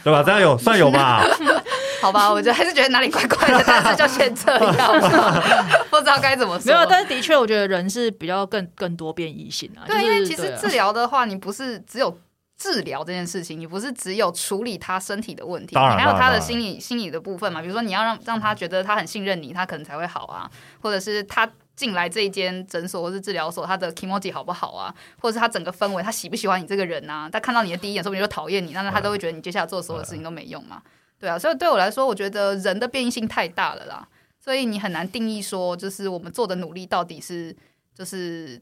[0.02, 0.22] 对吧？
[0.22, 1.22] 这样有算有吧？
[2.00, 4.90] 好吧，我觉得还是觉得哪里怪怪的，但是就先这样，
[5.90, 6.72] 不知道该怎么说。
[6.72, 9.84] 没有，但是的确，我觉得人是比较更更多变异性啊。
[9.86, 12.18] 对，就是因为其实治疗的话，你不是只有
[12.56, 17.60] 治疗这件事情，你不是只有处理他身体的问题，你还有他的心理心理的部分嘛。
[17.60, 27.28] 比如说，你要让让他觉得他很信任你，他可能才会好啊，或者是他进来这一间诊所或是治疗所，他的 k i m o j i 好不好啊，或者是他整个氛围，他喜不喜欢你这个人啊？
[27.30, 30.82] 他看到你的第一眼，说不定就讨厌你，那他都会觉得你接下来做所有事情都没用嘛。
[31.18, 34.06] 对啊，所以对我来说，我觉得人的变异性太大了啦，
[34.38, 37.56] 所以你很难定义说，就是我们做的努力到底是
[37.94, 38.60] 就是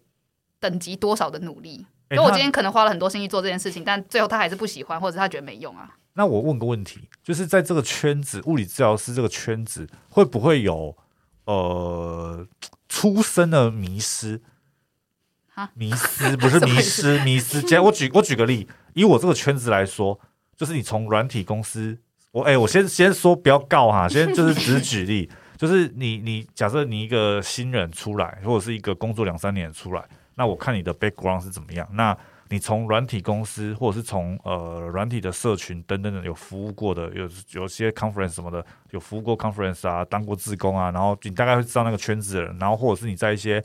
[0.59, 1.87] 等级多少的努力。
[2.11, 5.96] 因为我今天可能花了很多心力做这件事情，但最后他还是不喜欢，或者他觉得没用啊。
[6.14, 10.96] 那我问个问题，就是在这个圈子，物理治疗师这个圈子，会不会有
[11.44, 12.44] 呃
[12.90, 14.42] 出生的迷失？
[15.74, 17.62] 迷失 不是迷失，迷失。
[17.62, 20.18] 姐我举我举个例，以我这个圈子来说，
[20.57, 21.96] 就是你从软体公司，
[22.33, 32.16] 我哎，我先先说不要告哈，先就是只举例，就是你你假设你一个新人出来，或者是一个工作两三年出来，那我看你的 background 是怎么样，那。
[32.53, 43.65] 你从软体公司，或者是从呃软体的社群等等的有服务过的，有有些 conference 什么的，有服务过 conference 啊，当过志工啊，然后你大概会知道那个圈子的人，然后或者是你在一些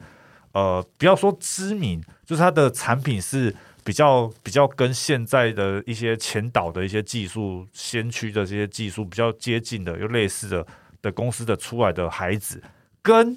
[0.52, 10.67] 呃不要说知名，就是它的产品是比较比较跟现在的一些前导的一些技术先驱的这些技术比较接近的，又类似的
[11.02, 12.62] 的公司的出来的孩子，
[13.02, 13.36] 跟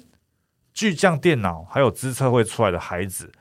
[0.75, 3.31] 巨匠电脑还有资策会出来的孩子，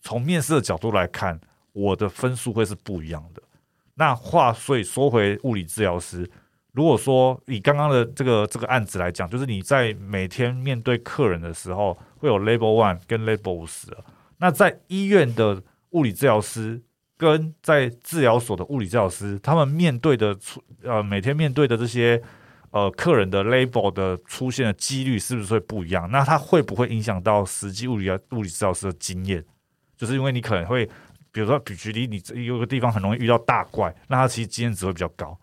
[0.00, 1.38] 从面试的角度来看。
[1.72, 3.42] 我的分数会是不一样的。
[3.94, 6.26] 那话所以说回物理治疗师，
[6.72, 13.88] 如果说以刚刚的这个这个案子来讲，就是你在每天面对客人的时候，会有 label One 跟 label 五十。
[14.38, 16.80] 那在医院的物理治疗师
[17.18, 22.22] 跟在治疗所的物理治疗师，他们面对的出呃每天面对的这些
[22.70, 26.10] 呃客人的 label 的出现的几率是不是会不一样？
[26.10, 29.44] 那它会不会影响到实际物理啊物理治疗师的经验？
[29.94, 30.88] 就是因为你可能会。
[31.32, 35.38] 比如说，比举例，你有个地方很容易遇到大怪，那他其实经验值会比较高。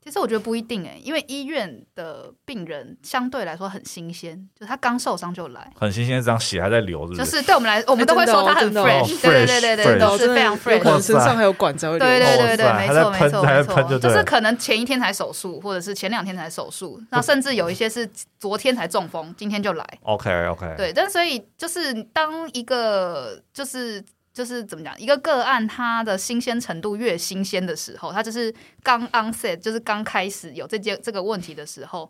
[0.00, 7.18] 其实我觉得不一定哎，因为医院的病人相对来说很新鲜，就他刚受伤就来，很新鲜，这样血还在流，是不是？
[7.18, 19.84] 就是对我们来，我们都会说他很 fresh，对对对对对，都是非常 fresh，身上还有管子会流，对对对对，没错没错没错，就是可能前一天才手术，或者是前两天才手术，那甚至有一些是昨天才中风，今天就来。
[20.04, 24.02] OK OK，对，但所以就是当一个就是。
[24.38, 32.08] 就是怎么讲，一个个案，它的新鲜程度越新鲜的时候，它就是刚 onset，就是刚开始有这件这个问题的时候，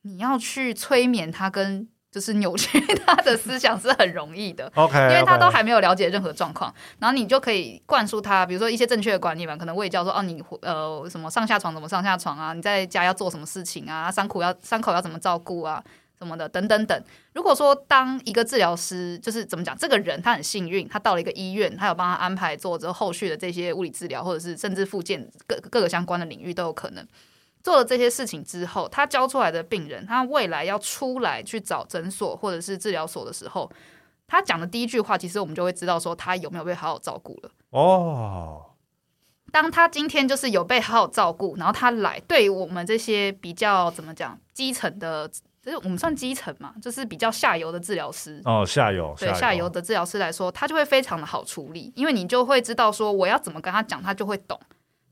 [0.00, 4.72] 你要去催眠他，跟就是扭曲 他的思想是很容易的。
[4.76, 12.54] OK，因为他都还没有了解任何状况，然后你就可以灌输他，比如说一些正确的观念吧，可能喂教说，哦，你呃什么上下床怎么上下床啊？
[12.54, 14.10] 你在家要做什么事情啊？
[14.10, 15.84] 伤口要伤口要怎么照顾啊？
[16.18, 17.04] 什么的等等等。
[17.34, 27.06] 如果说当一个治疗师，就是怎么讲，这个人他很幸运，他到了一个医院，他有帮他安排做这后续的这些物理治疗，或者是甚至附件各各个相关的领域都有可能。
[27.62, 33.70] 做了这些事情之后，他教出来的病人，他未来要出来去找诊所或者是治疗所的时候，
[34.26, 37.50] 他讲的第一句话，其实我们就会知道说他有没有被好好照顾了。
[37.70, 38.64] 哦，
[39.52, 45.30] 当他今天就是有被好好照顾，然后他来对于我们这些比较怎么讲基层的。
[45.68, 54.58] 就是我们算基层嘛，就是比较下游的治疗师哦，下游对下游的治疗师来说，他就会非常的好处理，因为你就会知道说我要怎么跟他讲，他就会懂。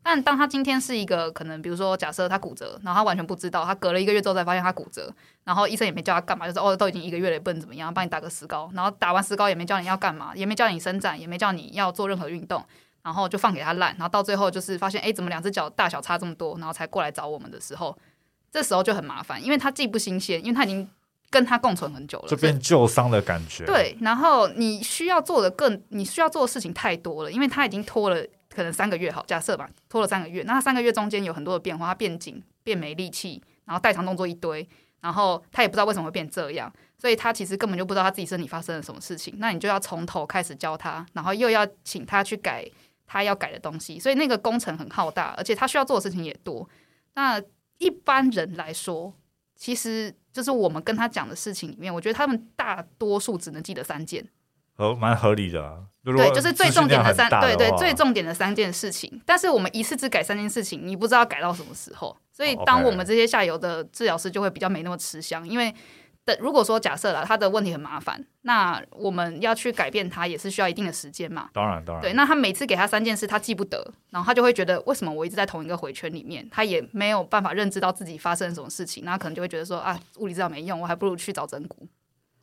[0.03, 5.13] 但当他今天是一个可能，比如说假设他骨折，然后他完全不知道，他隔了一个月之后才发现他骨折，
[5.45, 12.65] 然后医生也没叫他干嘛，就是哦都已经一个月了，也不能怎么样，帮你打个石膏，然后打完石膏也没叫你要干嘛，也没叫你伸展，也没叫你要做任何运动，
[13.03, 17.95] 然后就放给他烂，然后到最后就是发现哎怎么两只脚大小差这么多，然后才过来找我们的时候。
[18.57, 20.89] 这时候就很麻烦，因为他既不新鲜，因为他已经
[21.29, 23.67] 跟他共存很久了，就变旧伤的感觉。
[23.67, 34.67] 对，然后你需要做的更，你需要做的事情太多了，因为他已经拖了可能三个月，好假设吧，拖了三个月，那他三个月中间有很多的变化，他变紧，变没力气，然后代偿动作一堆，
[35.03, 39.35] 然后他也不知道为什么会变这样，所以他其实根本就不知道他自己身体发生了什么事情。
[39.37, 42.67] 那你就要从头开始教他，然后又要请他去改
[43.07, 46.67] 他要改的东西，所以那个工程很浩大，而且他需要做的事情也多。
[47.15, 47.43] 那
[47.79, 49.15] 一般人来说，
[49.55, 54.27] 其实就是我们跟他讲的事情里面，我觉得他们大多数只能记得三件，
[54.75, 55.85] 合蛮合理的。
[56.05, 59.21] 对，就是最重点的三，对对，最重点的三件事情。
[59.27, 65.75] 但是我们一次只改三件事情，你不知道改到什么时候，所以当我们这些下游的治疗师就会比较没那么吃香，因为。
[66.27, 71.49] 的如果说假设了他的问题很麻烦，那我们要去改变他也是需要一定的时间嘛。
[71.53, 72.03] 当然，当然。
[72.03, 81.87] 对，那他每次给他三件事，他记不得，然后他就会觉得为什么我一直在同一个回圈里面，他也没有办法认知到自己发生了什么事情，那可能就会觉得说啊，物理治疗没用，我还不如去找整骨。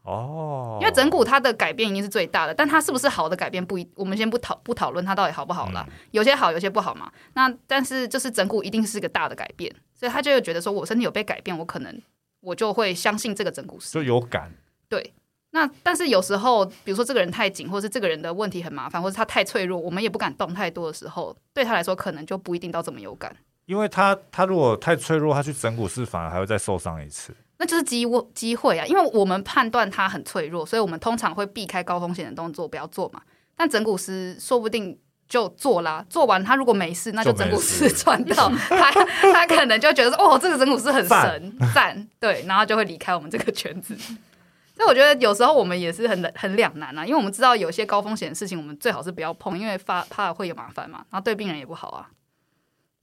[0.04, 0.78] 哦。
[0.82, 7.12] 因为整骨它的改变一定是最大的，但它是不是好的改变不一，我们先不讨不讨论它到底好不好了，有些好，有些不好嘛。
[7.34, 12.02] 那但是就是整骨一定是个大的改变，所以他就会觉得说我身体有被改变，我可能。
[12.44, 14.52] 我就会相信这个整蛊师，就有感。
[14.88, 15.14] 对，
[15.52, 23.36] 那但是有时候，比如说这个人太紧，或是这个人的问题很麻烦，或者他太脆弱，我们也不敢动太多的时候，对他来说可能就不一定到这么有感。
[23.66, 27.34] 因为他他如果太脆弱，他去整蛊师反而还会再受伤一次。
[27.58, 33.22] 那就是机会机会啊，因为我们判断他很脆弱，所以我们通常会避开高风险的动作，不要做嘛。
[33.56, 35.00] 但整蛊师说不定
[35.34, 43.96] 就做啦，做完他如果没事，那就整骨师赚到，他他可能就觉得说，哦，这个整骨师很神赞，对，然后就会离开我们这个圈子。
[44.78, 52.12] 所以我觉得有时候我们也是很很两难啊，因为我们知道有些高风险的事情，我们最好是不要碰，因为发怕会有麻烦嘛，然后对病人也不好啊。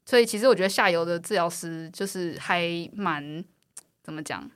[0.06, 2.62] 所以其实我觉得下游的治疗师就是还
[2.94, 3.44] 蛮
[4.04, 4.48] 怎么讲，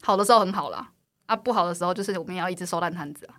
[0.00, 0.92] 好的时候很好啦，
[1.26, 3.36] 啊，不好的时候就是我们也要一直收烂摊子啊。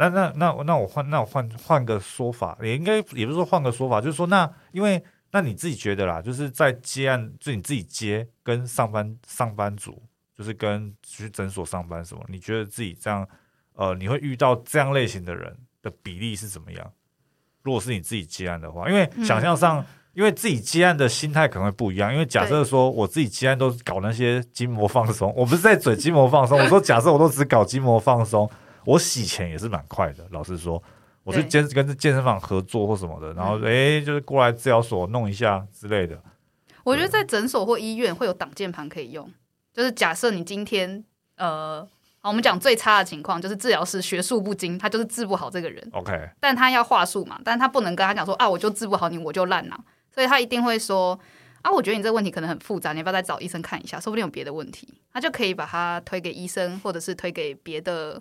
[0.00, 10.02] 那那那那我换那我换换个说法，也应该也不是说换个说法，就是说那因为那你自己觉得啦，就是在接案就你自己接跟上班上班族。
[10.40, 12.24] 就是跟去诊所上班什么？
[12.26, 13.28] 你觉得自己这样，
[13.74, 16.92] 呃，你会遇到这样类型的人的比例是怎么样？
[17.62, 19.84] 如果是你自己接案的话，因为想象上，
[20.14, 22.10] 因为自己接案的心态可能会不一样。
[22.10, 28.50] 因为假设说我自己接案都搞那些筋膜放松，我不是在嘴筋膜放松，我说假设我都只搞筋膜放松，
[28.84, 30.26] 我洗钱也是蛮快的。
[30.30, 30.82] 老实说，
[31.22, 36.20] 我去健跟健身房合作或什么的，然后哎，就是过来治疗所弄一下之类的。
[36.82, 39.30] 我觉得在诊所或医院会有挡键盘可以用。
[39.72, 41.04] 就是假设你今天，
[41.36, 41.86] 呃，
[42.20, 45.86] 好，我们讲最差的情况，就是治疗师学术不精，他就是治不好这个人。
[45.92, 49.78] OK，但他要话术嘛，但他不能跟他讲说啊，我就治不好你，我就烂了，
[50.12, 51.18] 所以他一定会说
[51.62, 58.20] 啊，我觉得你这个问题可能很复杂，你要不要再找医生看一下，说不定有别的问题，他就可以把他推给医生，或者是推给别的。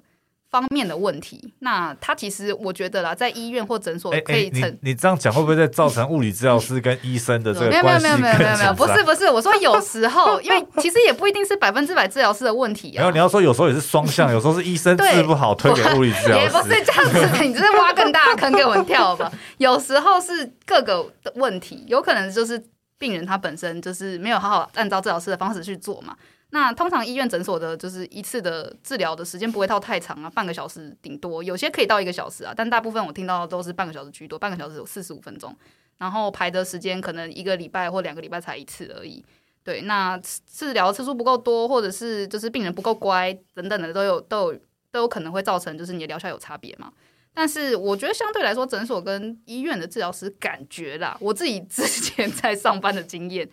[0.51, 4.77] 方面的问题，那他其实我觉得啦，在医院或诊所可以成。
[4.81, 13.01] 你这样讲会不会在造成物理治疗师跟医生的这个没有没有没有没有没有没有，不是不是，我说有时候，因为其实也不一定是百分之百治疗师的问题啊。
[13.01, 16.43] 没有，你要说有时候也是双向，有时候是医生 治不好推给物理治疗师。
[16.43, 19.31] 也不是这样子，你这是挖更大的坑给我们跳吧？
[19.59, 22.59] 有时候是各个的问题，有可能就是
[22.97, 26.15] 病人他本身就是没有好好按照治疗师的方式去做嘛。
[26.51, 35.55] 那通常医院诊所的，就是一次的治疗的时间不会到太长啊，半个小时顶多，有些可以到一个小时啊，但大部分我听到都是半个小时居多，半个小时有四十五分钟，
[35.99, 39.23] 然后排的时间可能一个礼拜或两个礼拜才一次而已。
[39.63, 44.59] 对，那治疗次数不够多，或者是就是病人不够乖等等的，都有都有
[44.91, 46.91] 都有可能会造成就是你的疗效有差别嘛。
[47.31, 53.47] 但是我觉得相对来说，诊所跟医院的治疗师感觉啦，我自己之前在上班的经验，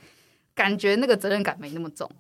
[0.54, 2.10] 感觉那个责任感没那么重。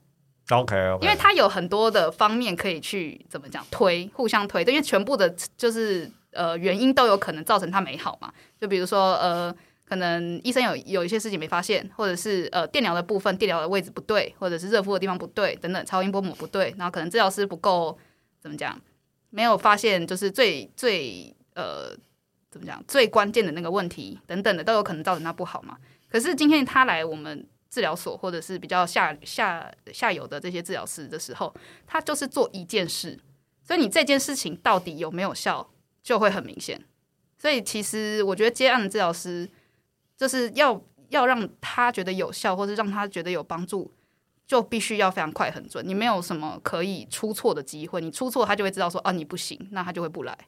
[0.50, 8.32] OK，因为他有很多的方面可以去怎么讲推，互相推，因为全部的就是呃原因都有可能造成他没好嘛。
[8.60, 9.52] 就比如说呃，
[9.84, 17.98] 可能医生有有一些事情没发现，或者是呃电疗的部分电疗的位置不对，或者是热敷的地方不对等等，超音波膜不对，然后可能治疗师不够
[18.38, 18.80] 怎么讲，
[19.30, 21.90] 没有发现就是最最呃
[22.52, 25.76] 怎么讲最关键的那个问题等等的都有可能造成他不好嘛。
[26.08, 27.44] 可是今天他来我们。
[27.68, 31.54] 治疗所或者是比较下下下游的这些治疗师的时候，
[31.86, 33.18] 他就是做一件事，
[33.62, 35.68] 所以你这件事情到底有没有效，
[36.02, 36.80] 就会很明显。
[37.36, 39.48] 所以其实我觉得接案的治疗师
[40.16, 43.92] 就是要要让他觉得有效，或是让他觉得有帮助，
[44.46, 45.86] 就必须要非常快很准。
[45.86, 50.38] 你没有什么可以出错的机会，你出错他就会知道说啊你不行，那他就会不来。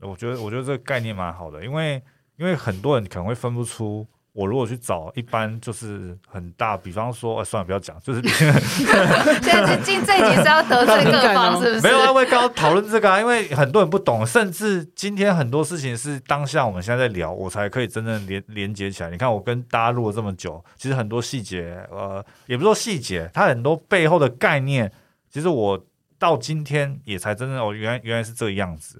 [0.00, 2.02] 我觉得我觉得这个概念蛮好的，因为
[2.36, 4.06] 因为很多人可能会分不出。
[4.32, 8.22] 我如果去找，一般就是很大，比方说，算了，不要讲，就是。
[9.42, 11.80] 现在进这一集是要得罪各方，是不是？
[11.80, 19.10] 没有啊，为刚刚讨论这个啊，因为很多人不懂，甚至今天很多事情是当下我们现在在聊，我才可以真正连连接起来。
[19.10, 24.90] 你看，我跟大家录了这么久，其实很多细节，呃，也不说细节，它很多背后的概念，
[25.28, 25.84] 其实我
[26.18, 28.98] 到今天也才真正哦，原来原来是这个样子。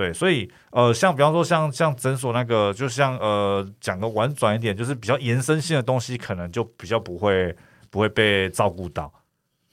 [0.00, 7.54] 对，所以呃，像比方说像像诊所那个，就像呃，讲个婉转一点，就是比较延伸性的东西，可能就比较不会
[7.90, 9.12] 不会被照顾到。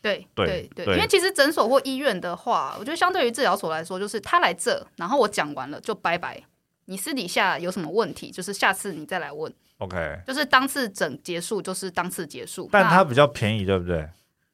[0.02, 6.44] 对对对，因为其实诊所或医院的话，我觉得相对于治疗所来说，就是他来这，然后我讲完了就拜拜。
[6.88, 9.50] 你私底下有什么问题，就是下次你再来问。
[9.78, 14.10] OK，就是当次诊结束就是当次结束，但它比较便宜，对不对？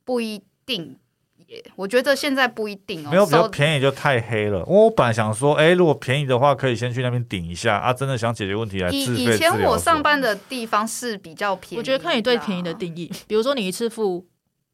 [0.05, 0.95] 不一定。
[1.75, 4.63] 我觉得现在不一定哦，没有比较便宜就太黑了。
[4.65, 7.93] 我本来想说，哎，如果便宜的话，可以先去那边顶一下啊。
[7.93, 13.11] 真的想解决问题来自费以前我上班的地方是比较便宜，我觉得看你对便宜的定义。
[13.27, 14.25] 比如说你一次付，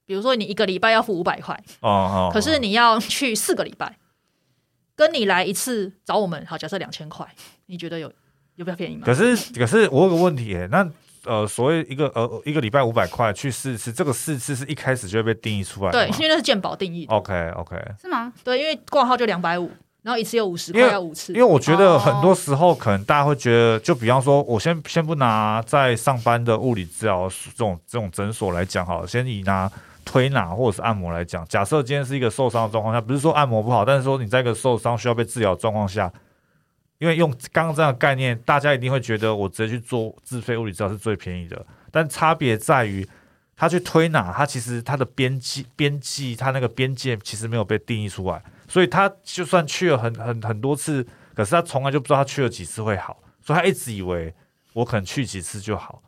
[0.06, 3.98] 比如说你一个礼拜要付五百块哦哦，可是你要去四个礼拜，
[4.96, 7.28] 跟你来一次找我们，好，假设两千块，
[7.66, 8.12] 你觉得有
[8.56, 9.04] 有比较便宜吗？
[9.06, 10.90] 可是可是我有个问题，那。
[11.30, 17.16] 呃所谓一个呃一个礼拜五百块去四次，这个四次是一开始就会被定义出来的对，吗因为那是鉴保定义的。
[17.16, 18.34] OK OK，是吗？
[18.44, 19.70] 对，因为挂号就两百五，
[20.02, 21.44] 然后一次有五十因为块要五次因为。
[21.46, 29.72] 我觉得哦很多时候可能大家会觉得，就比方说，我先先不拿在上班的物理治疗这种这种诊所来讲好了，先以拿
[30.06, 31.46] 推拿或者是按摩来讲。
[31.48, 36.12] 假设今天是一个受伤的状况下，不是说按摩不好，但是说你在一个受伤需要被治疗的状况下，
[37.00, 43.06] 因为用刚刚这样的概念，大家一定会觉得我直接去做自费物理治疗是最便宜的，但差别在于。
[43.62, 54.34] 他去推拿，他其实他的边际边际，他那个边界其实没有被定义出来，所以他就算去了很很很多次，可是他从来就不知道他去了几次会好，所以他一直以为
[54.72, 56.02] 我可能去几次就好，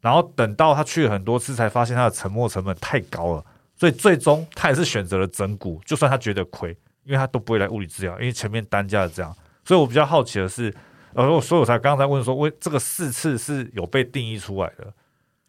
[0.00, 9.32] 然后等到他去了很多次，才发现他的沉没成本太高了，所以最终他也是选择了整骨，就算他觉得亏，因为他都不会来物理治疗，因为前面单价是这样，
[9.68, 10.74] 所以我比较好奇的是，
[11.12, 14.94] 呃，我所以我才刚才问说，为这个四次是有被定义出来的，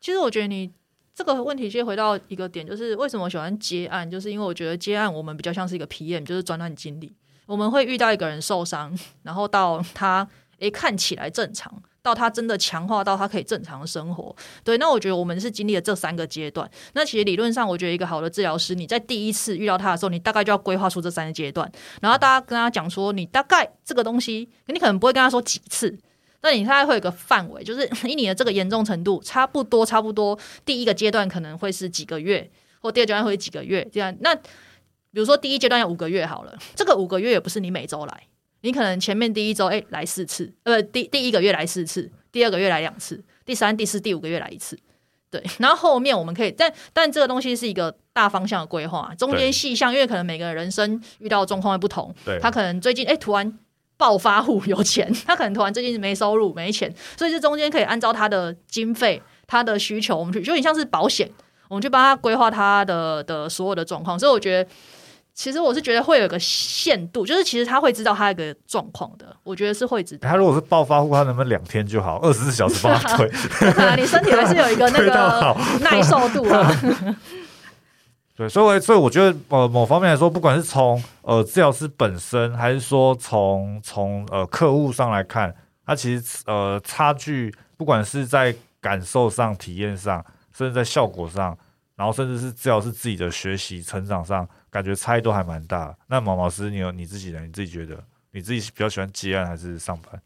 [0.02, 0.70] 其实我觉得你
[1.16, 7.16] 这个问题，先回到一个点，就是为什么喜欢接案，就是因为我觉得接案我们比较像是一个 PM，就是专案经理。
[7.46, 8.94] 我们会遇到一个人受伤，
[9.24, 14.36] 然后到他诶看起来正常，到他真的强化到他可以正常生活。
[14.64, 16.70] 对，那我觉得我们是经历了这三个阶段。
[16.94, 25.98] 那其实理论上，我觉得一个好的治疗师，你在第一次遇到他的时候，你大概就要规划出这三个阶段，然后大家跟他讲说，你大概这个东西，你可能不会跟他说几次。
[26.42, 32.50] 那你大概会有个范围，就是以你的这个严重程度，差不多差不多，第一个阶段可能会是几个月，
[32.80, 34.16] 或第二阶段会是几个月这样。
[34.22, 34.34] 那
[35.12, 38.24] 比如说第一阶段要五个月好了，这个五个月也不是你每周来，
[38.62, 44.78] 你可能前面第一周哎、来四次，呃第第一个月来四次，第二个月来两次，第三、第四、第五个月来一次。
[45.32, 53.60] 对，然后后面我们可以，但但这个东西是一个大方向的规划，中间细项，因为可能每个人人生遇到的状况会不同，对，他可能最近哎、突然
[53.96, 61.30] 暴发户有钱，他可能突然最近没收入没钱，所以这中间可以按照他的经费、他的需求，我们去就有点像是保险，
[61.68, 64.18] 我们去帮他规划他的的所有的状况。
[64.18, 64.70] 所以我觉得，
[65.40, 70.28] 其实我是觉得会有一个限度，就是其实他会知道他一个状况的，我觉得是会知道。
[70.28, 73.26] 他如果是暴发户，他能不能两天就好，二十四小时帮他推？
[73.72, 76.70] 啊，你身体还是有一个那个 耐受度啊。
[78.36, 90.22] 对，所以我所以我觉得呃，某方面来说，不管是从呃治疗师本身，还是说从从呃客户上来看，它其实呃差距，不管是在感受上、体验上，
[90.54, 91.58] 甚至在效果上，
[91.96, 95.98] 然后甚至是治疗师自己的学习成长上，感觉差异都还蛮大。
[96.08, 100.22] 那毛老师，你有你自己的，你自己觉得你自己比较喜欢接案还是上班？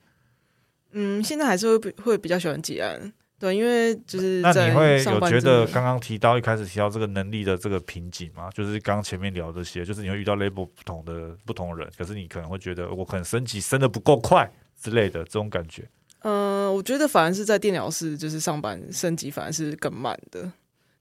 [0.91, 8.49] 嗯，现在还是会比会比较喜欢接案，对，因为就是那在你会有觉得刚刚提到一开始提到这个能力的这个瓶颈吗？
[8.53, 14.47] 就是刚刚前面聊这些，就是你会遇到 label 不同的不同人，可是你可能会觉得我可能升级升的不够快
[14.79, 15.89] 之类的这种感觉。
[16.19, 20.49] 嗯、我觉得反而是在电疗室就是上班升级反而是更慢的，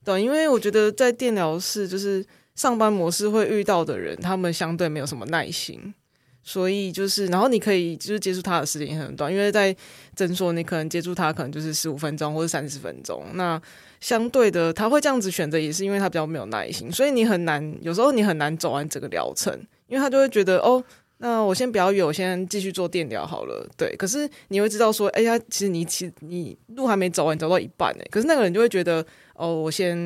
[0.03, 2.25] 对，因为我觉得在电疗室就是
[2.55, 5.93] 上班模式会遇到的人，他们相对没有什么耐心。
[6.45, 9.73] 所以就是，然后你可以就是接触他的时间也很短，因为在
[10.13, 13.23] 诊所你可能接触他可能就是十五分钟或者三十分钟。
[13.35, 13.59] 那
[14.01, 20.83] 相对的，他会这样子选择，也是因为他比较没有耐心，所以你很难，有时候你很难走完整个疗程，因为他就会觉得哦，
[21.19, 23.65] 那我先不要约，我先继续做电疗好了。
[23.77, 29.97] 对，可是你会知道说，哎呀，其实你其实你路还没走完，走到一半哎，可是那个人就会觉得，哦，我先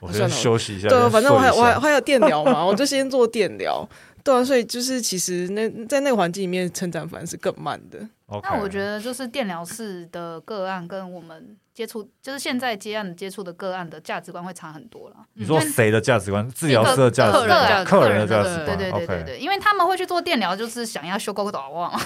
[0.00, 3.88] 我先算了休息一下，对，反正我还我还我还有电疗嘛， 我就先做电疗。
[4.22, 7.98] 对啊，所以就是其实那在那个环境里面，成长反而是更慢的。
[8.42, 15.16] 那我觉得就是电疗室的个案跟我们接触，就是现在接案接触的个案的价值观会差很多了。
[15.34, 16.50] 你说谁的价值观？
[16.50, 18.66] 治疗师的价值观，客人的价值观。
[18.66, 22.00] 对对对对对，因为他们会去做电疗，就是想要修沟短袜嘛。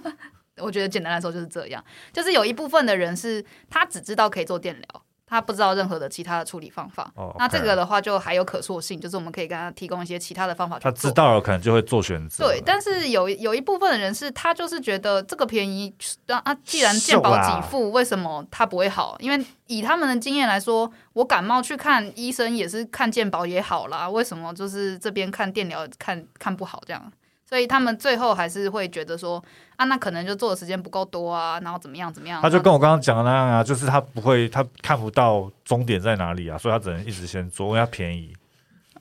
[0.60, 5.02] 我觉得简单来说就是这样，就是有一部分的人是他只知道可以做电疗，
[5.34, 7.10] 他不知道任何的其他的处理方法。
[7.16, 10.90] 哦那这个的话就还有可塑性，就是我们可以跟他提供一些其他的方法他。
[10.92, 12.46] 知道了，可能就会做选择。
[12.46, 15.92] 对，但是有有一部分的人是他就是觉得这个便宜，
[16.28, 19.16] 啊啊，既然健保给付，为什么他不会好？
[19.18, 27.12] 因为以他们的经验来说，我感冒去看医生也是看健保也好啦，为什么就是这边看电疗看看不好这样？
[27.48, 29.42] 所以他们最后还是会觉得说
[29.76, 32.40] 啊，那可能就做的时间不够多啊，然后怎么样怎么样？
[32.42, 38.34] 他就跟我刚刚讲的那样啊，就是他不会，他看不到终点在哪里啊，所以他只能一直先做，因为他便宜。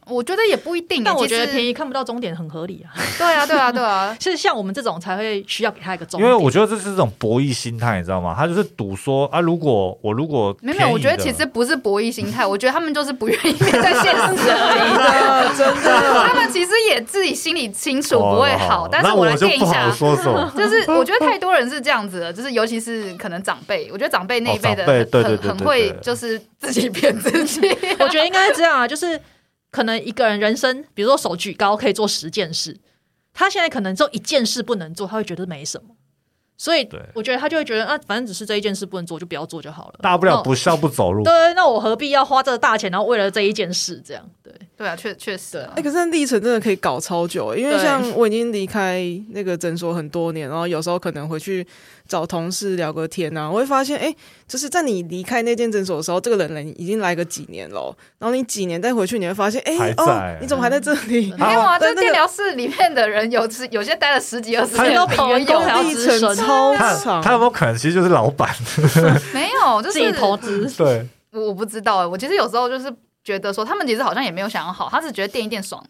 [0.08, 6.38] 我觉得也不一定欸，但我觉得便宜看不到终点很合理啊，对啊，对啊，对啊， 是像我们这种才会需要给他一个终点因点。
[6.38, 8.34] 为我觉得这是这种博弈心态，你知道吗？
[8.36, 14.94] 他就是赌说啊，如果我如果没有，我觉得其实不是博弈心态，我觉得他们就是不愿意面对现实而已。
[15.56, 19.92] 真的，真的，他们其其实也自己心里清楚哦不会好，但是我来就不好垫一下。
[19.92, 20.50] 说什么。
[20.56, 27.60] 就是我觉得太多人是这样子的，就是尤其是可能长辈，我觉得长辈那一辈的哦长辈很对对对对很很会就是自己骗自己。
[28.00, 29.20] 我觉得应该是这样啊，就是
[29.74, 32.78] 可能一个人人生，比如说手举高可以做十件事，
[33.34, 35.96] 他现在可能只有一件事不能做，他会觉得没什么。
[36.56, 39.96] 所以我觉得他就会觉得啊，反正只是这一件事不能做，就不要做就好了。
[40.02, 41.24] 大不了不笑不走路。
[41.24, 44.24] 对，那我何必要花这个大钱，然后为了这一件事这样？
[44.44, 51.66] 对，对啊，确确实啊哎、可是那历程真的可以搞超久，因为像我已经离开那个诊所很多年，然后有时候可能回去
[52.08, 54.14] 找同事聊个天啊，我会发现，哎、
[54.48, 61.34] 就是在你离开那间诊所的时候，这个人人已经来个几年了，然后你几年再回去，你会发现，哎、哦，你怎么还在这里？
[61.40, 68.54] 没有啊，这那个电疗室里面的人有是 有些待了十几二十他年，都比员工还要历资深程超他长，他有没有可能其实就是老板？
[69.34, 70.70] 没有，就是自己投资。
[70.78, 72.94] 对，我我不知道哎，我其实有时候就是
[73.24, 75.84] 觉得说，他们其实好像也没有想要好，他只觉得垫一垫爽，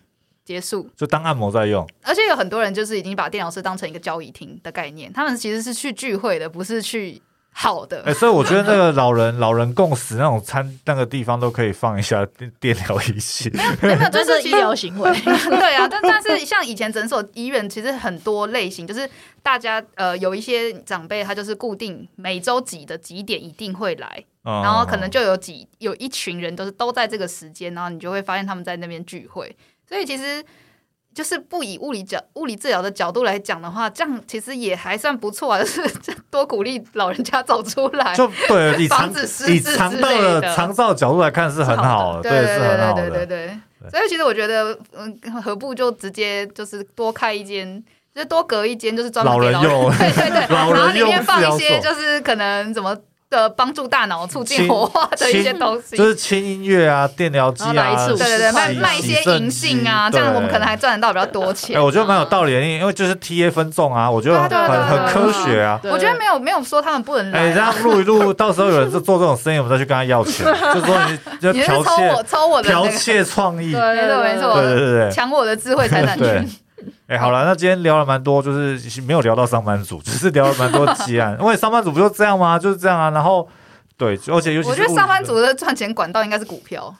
[0.45, 0.89] 结束。
[0.95, 1.87] 就当按摩在用。
[2.03, 7.21] 而且有很多人就是已经把电疗室当成一个交易厅的概念，他们其实是去聚会的，不是去
[7.51, 8.01] 好的。
[8.03, 13.51] 哎、所以我觉得那个老人老人共识那种餐那个地方都可以放一下电 电疗仪器。
[13.81, 19.07] 没有，就是医疗行为， 对啊，但但是像以前诊所、医院，其实很多类型，就是
[19.41, 29.55] 大家呃有一些长辈，他就是固定每周几的几点一定会来，然然后可能就有几有一群人都是都在这个时间，然后你就会发现他们在那边聚会，
[29.93, 30.43] 所以其实。
[31.15, 35.79] 就是不以物理角物理治疗的角度来讲的话，这样其实也还算不错啊，就是
[36.31, 43.25] 多鼓励老人家走出来，就对 以肠防止失以智肠道之类的的肠道角度来看是很好的，对是很好对对的。
[43.27, 43.91] 对对对。
[43.91, 47.79] 所以其实我觉得，嗯，何不就直接就是多开一间，
[48.15, 52.97] 就是多隔一间，就是专门给老老人用对 对对，然后里面放一些就是可能怎么
[53.35, 55.97] 的帮助大脑促进轻活化的一些东西。
[55.97, 61.77] 就是轻音乐啊、电疗机啊，对对对，卖卖一些银杏啊，这样我们可能还赚得到比较多钱。
[61.77, 65.79] 哎、我觉得蛮有道理的，因为就是 T A 分众啊，我觉得很很科学啊。
[65.83, 67.53] 我觉得没有没有说他们不能哎、来啊。
[67.53, 75.11] 这样录一录， 到时候有人是做这种生意，我们再去跟他要钱， 就说你就你是剽抽我窃抽我的那个，剽窃创意，对没错没错对对对对。
[75.11, 76.49] 抢我的智慧财产对权。，
[77.13, 82.57] 哎、好了，那今天聊了蛮多，就是没有聊到上班族，只是聊了蛮多积案， 因为上班族不就这样吗？
[82.57, 83.11] 就是这样啊。
[83.11, 83.47] 然后，
[83.95, 86.91] 对，而且尤其是我觉得上班族的赚钱管道应该是股票。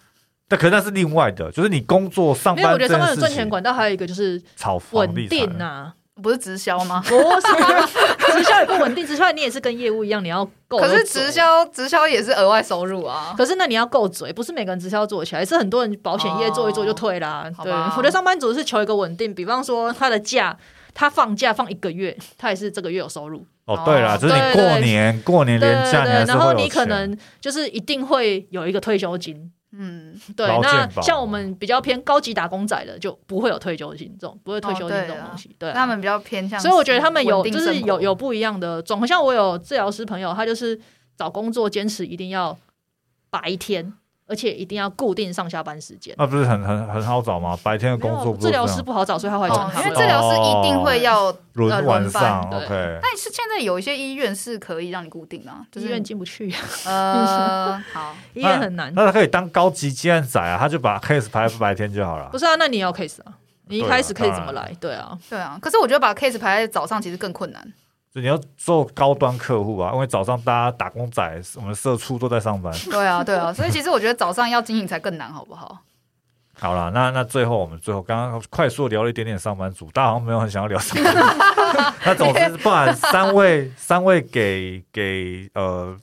[0.48, 5.92] 但可是那是另外的，就是你工作上班这觉得上班族赚钱管道还有一个就是炒房稳地产定呐、
[6.22, 7.04] 不是直销吗？
[7.08, 10.78] 不是直销也不稳定，直销你也是跟业务一样，你要够。
[10.78, 13.34] 可是直，销直销也是额外收入啊。
[13.38, 17.50] 可是那你要够嘴，不是每个人直销做起来，是很多人保险业做一做就退啦。
[17.64, 20.58] 对，我觉得上班族是求一个稳定，比方说他的假。
[20.96, 40.80] 他放假放一个月，他也是这个月有收入，哦，对了，哦就是你对过年过年对连假，然后你可能就是一定会有一个退休金，嗯， 对，那像我们比较偏高级打工仔的，就不会有退休金这种，不会退休金这种东西，对啊、他们比较偏向，所以我觉得他们有就是有有不一样的状况，像我有治疗师朋友，他就是
[41.18, 42.56] 找工作坚持一定要
[43.30, 43.94] 白天，
[44.26, 46.16] 而且一定要固定上下班时间。
[46.18, 47.58] 那不是很很很好找吗？
[47.62, 49.96] 白天的工作治疗师不好找，所以他会转因为。
[49.96, 53.00] 治疗师一定会要，呃轮晚上轮班，OK。
[53.02, 56.54] 但是现在有一些医院是可以让你固定啊，就是医院进不去，
[56.86, 58.92] 呃， 好，医院很难。
[58.96, 62.40] 那他可以当高级接案仔啊，他就把 case 排白天就好了不。
[62.40, 63.34] 是啊，那你也要 case 啊，
[63.68, 64.74] 你一开始可以怎么来？
[64.80, 65.58] 对啊，对啊。
[65.62, 67.74] 可是我觉得把 case 排在早上其实更困难。
[68.14, 72.72] 就你要做高端客户啊，因为早上大家打工仔，我们社畜都在上班。
[72.92, 73.52] 对啊，对啊。
[73.52, 75.80] 所以其实我觉得早上要经营才更难，好不好？
[76.60, 81.20] 好了，那那最后我们最后刚刚快速聊了一点点上班族，大家好像没有很想要聊上班族。
[82.06, 85.98] 那总之，不然三位三位给给呃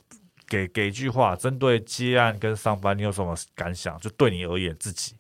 [0.48, 3.96] 给给一句话，针对接案跟上班，你有什么感想？
[4.00, 5.14] 就对你而言自己，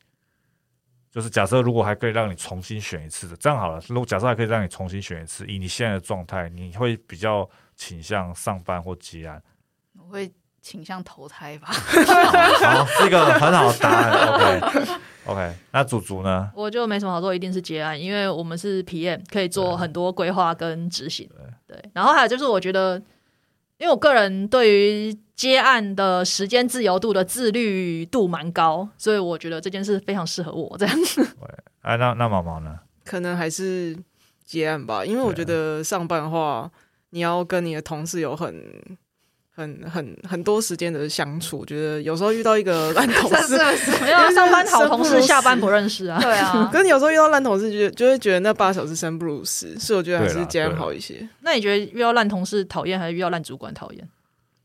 [1.10, 3.82] 就是假设如果还可以让你重新选一次的，这样好了。
[3.88, 9.42] 如果假设还可以让你重新选一次，以你现在的状态，你会比较倾向上班或结案？
[9.98, 10.30] 我会
[10.62, 11.68] 倾向投胎吧。
[11.72, 14.28] 好，是一个很好的答案。
[14.28, 16.50] OK OK，那祖祖呢？
[16.54, 21.28] 我就没什么好做，一定是结案，因为我们是 PM，可以做很多规划跟执行。
[21.66, 23.00] 对，然后还有就是，我觉得，
[23.80, 30.76] 因为我个人对于接案的时间自由度的自律度蛮高，所以我觉得这件事非常适合我。
[30.76, 31.26] 这样子，
[31.80, 32.78] 哎，那那毛毛呢？
[33.06, 33.96] 可能还是
[34.44, 36.70] 接案吧，因为我觉得上班的话，
[37.08, 38.54] 你要跟你的同事有很。
[39.60, 43.58] 很很 很多时间的相处，我觉得有时候遇到一个 烂同事？
[44.02, 46.18] 没有啊上班好同事，下班不认识啊。
[46.20, 51.28] 对啊可，是你有时候遇到烂同事，就就会觉得那八小时生不如死，所以我觉得还是结案对啦好一些。
[51.42, 54.08] 那你觉得遇到烂同事讨厌，还是遇到烂主管讨厌？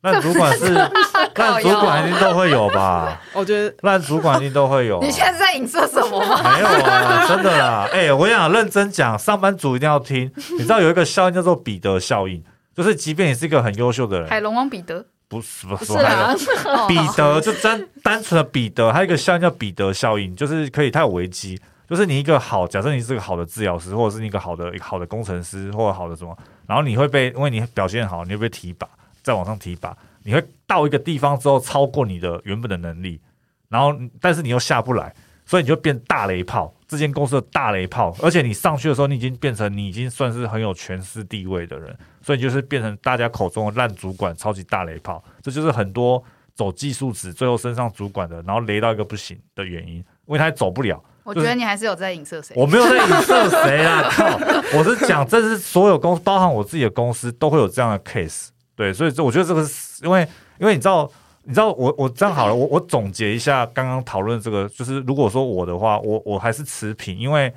[0.01, 3.19] 烂主管是烂主管一定都会有吧？
[3.33, 5.03] 我觉得烂主管一定都会有啊。
[5.03, 6.43] 你现在是在影射什么吗？
[6.53, 7.25] 没有啊？
[7.27, 10.31] 真的啦，哎、我跟你讲，认真讲，上班族一定要听。
[10.51, 12.43] 你知道有一个效应叫做彼得效应，
[12.75, 15.93] 就是即便你是一个很优秀的人，海龙王彼得，不是不不是
[16.89, 21.59] 彼得就单单纯的彼得，还有一个效应叫彼得效应，就是可以它有危机，
[21.89, 28.87] 就是你一个好，假设你是个好的治疗师，或者是你一个好的一个好的工程师，或者好的什么，然后你会被因为你表现好，你会被提拔，
[29.23, 33.21] 再往上提拔，你会到一个地方之后超过你的原本的能力，
[33.69, 35.15] 然后但是你又下不来，
[35.45, 46.23] 所以你就变大雷炮，这间公司的大雷炮，而且你上去的时候，你已经变成你已经算是很有权势地位的人，所以你就是变成大家口中的烂主管、超级大雷炮，这就是很多
[46.53, 51.03] 走技术职最后升上主管的，然后雷到一个不行的原因，因为他走不了。
[51.23, 52.55] 我觉得你还是有在影射谁。
[52.55, 54.37] 我没有在影射谁啊，靠！
[54.77, 58.49] 我是讲，这是所有公司，包含我自己的公司，都会有这样的 case。
[58.75, 60.21] 对，所以这我觉得这个是因为，
[60.59, 61.11] 因为你知道，
[61.45, 67.53] 你知道我我这样好了，我我总结一下刚刚讨论这个，就是如果说我的话，我我还是持平，因为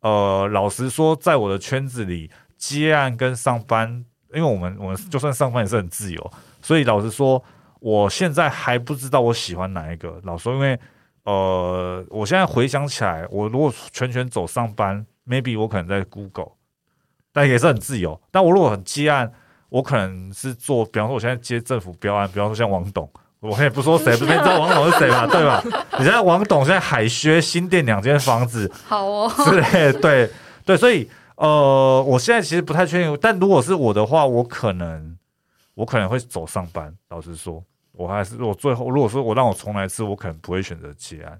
[0.00, 6.30] 呃，老实说，在我的圈子里，接案跟上班，因为我们我们就算上班也是很自由，
[6.62, 7.42] 所以老实说，
[7.80, 10.20] 我现在还不知道我喜欢哪一个。
[10.22, 10.78] 老实说，因为
[11.24, 16.52] 呃，我现在回想起来，我如果全权走上班，maybe 我可能在 Google，
[17.32, 18.20] 但也是很自由。
[18.30, 19.32] 但我如果很接案，
[19.70, 23.10] 我可能是做，比方说我现在接政府标案，比方说像王董，
[23.50, 25.26] 我也不说谁，不是你知道王董是谁吧？
[25.30, 25.62] 对吧？
[25.98, 30.30] 你知道王董现在海靴新店两间房子好哦，之类，对
[30.64, 35.16] 对，所以呃，我现在其实不太确定，但如果是我的话，我可能
[35.74, 36.94] 我可能会走上班。
[37.10, 41.38] 老实说，我还是我最后如果说我让我重来一次，我可能不会选择结案。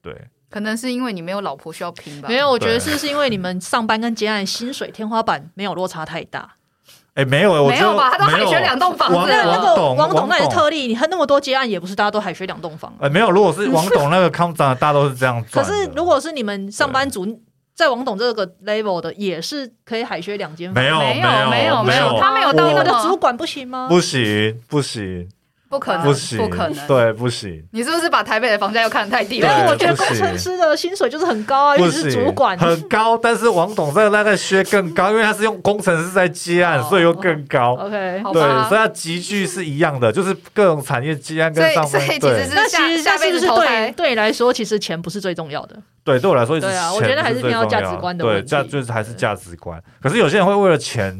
[0.00, 0.14] 对，
[0.48, 2.28] 可能是因为你没有老婆需要拼吧。
[2.28, 6.54] 没有，我觉得是是因为你们上班跟结案薪水天花板没有落差太大。
[7.16, 8.10] 哎，没有，我觉得没有吧？
[8.10, 12.94] 他都海选两栋房王子，那那个董王董那也是特例，你看那么多接案，也不是大家都海选两栋房。
[13.00, 15.64] 呃，没有，如果是王董那个康长，大家都是这样可。
[15.64, 17.26] 是如果是你们上班族，
[17.74, 20.82] 在王董这个 level 的，也是可以海选两间房。
[20.82, 23.86] 没有没有有没有没有，他没有到你们的那个主管不行吗？
[23.88, 25.26] 不行不行
[25.68, 26.86] 不可能，不行，不可能。
[26.86, 27.62] 对，不行。
[27.72, 29.70] 你是不是把台北的房价又看得太低对，对了？
[29.70, 32.56] 我觉得工程师的薪水就是很高啊，因不为你是，主管。
[32.58, 37.74] 很高，但是王董这个大概削更高，因为他是用工程师在接案，哦所以又更高。
[37.74, 41.90] OK，对，好吧所以它集聚是一样的，就是各种产业接案所以跟上班。
[41.90, 45.76] 所以其实是那其下下辈子投胎对对你来说，其实钱不是最重要的？
[46.04, 49.82] 对，对我来说，对啊我觉得还是偏要价值观的对，问题价就是还是价值观。
[50.00, 51.12] 可是有些人会为了钱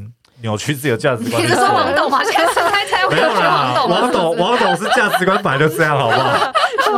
[0.43, 1.43] 扭曲自己的价值观。
[1.43, 2.23] 你是说王董吗？
[2.25, 6.53] 现在投胎才会没有啦，董王董，王董是价值观本来就这样，好不好？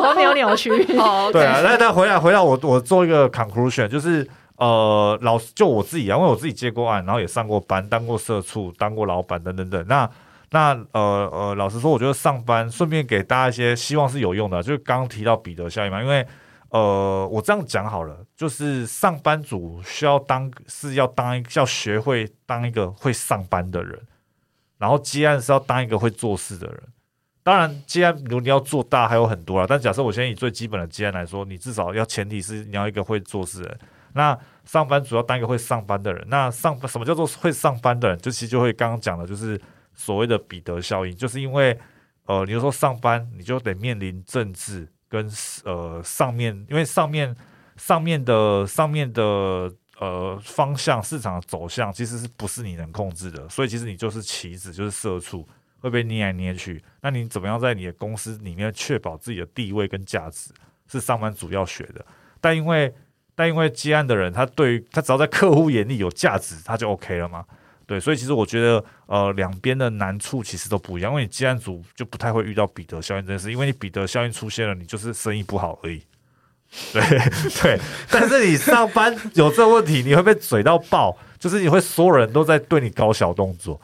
[0.09, 0.70] 我没有扭曲。
[0.99, 9.84] 哦，对啊，那那回来回到我我做一个 conclusion，就是呃，老就我自己啊，因为我自己接过案，然后也上过班，当过社畜，当过老板等等等。
[9.89, 10.09] 那
[10.51, 16.26] 那呃呃，老实说，我觉得上班顺便给大家一些希望是有用的，就是刚刚提到彼得效应嘛，因为
[16.70, 24.01] 呃，我这样讲好了，就是上班族需要当是要当一要学会当一个会上班的人，
[24.78, 26.80] 然后接案是要当一个会做事的人。
[27.43, 33.78] 当然，接案如果你要做大还有很多啦，但假设我先以最基本的接案来说，你至少要前提是你要一个会做事的人。
[34.12, 38.16] 那上班主要当一个会上班的人，那上什么叫做会上班的人？
[38.18, 39.61] 就其实就会刚刚讲的，就是
[39.95, 41.76] 所谓的彼得效应，就是因为
[42.26, 45.28] 呃，你就说上班你就得面临政治跟
[45.64, 47.34] 呃上面，因为上面
[47.79, 49.22] 上面的上面的
[49.99, 55.49] 呃方向市场的走向其实是不是你能控制的，所以其实你就是棋子，就是社畜。
[55.81, 60.51] 会被捏来捏去，那你怎么样在你的公司里面确保自己的地位跟价值，
[60.91, 62.05] 是上班族要学的。
[62.41, 62.93] 但因为
[63.37, 67.45] 但因为接案的人，他对于他只要在客户眼里有价值，他就 OK 了嘛。
[67.87, 71.12] 对，所以其实我觉得，呃，两边的难处其实都不一样。
[71.12, 76.03] 因为你接案组就不太会遇到彼得效应这件事，因为你彼得效应出现了，你就是生意不好而已。
[76.93, 77.03] 对
[77.62, 83.81] 对， 但是你上班有这个问题，你会被嘴到爆，就是你会所有人都在对你搞小动作。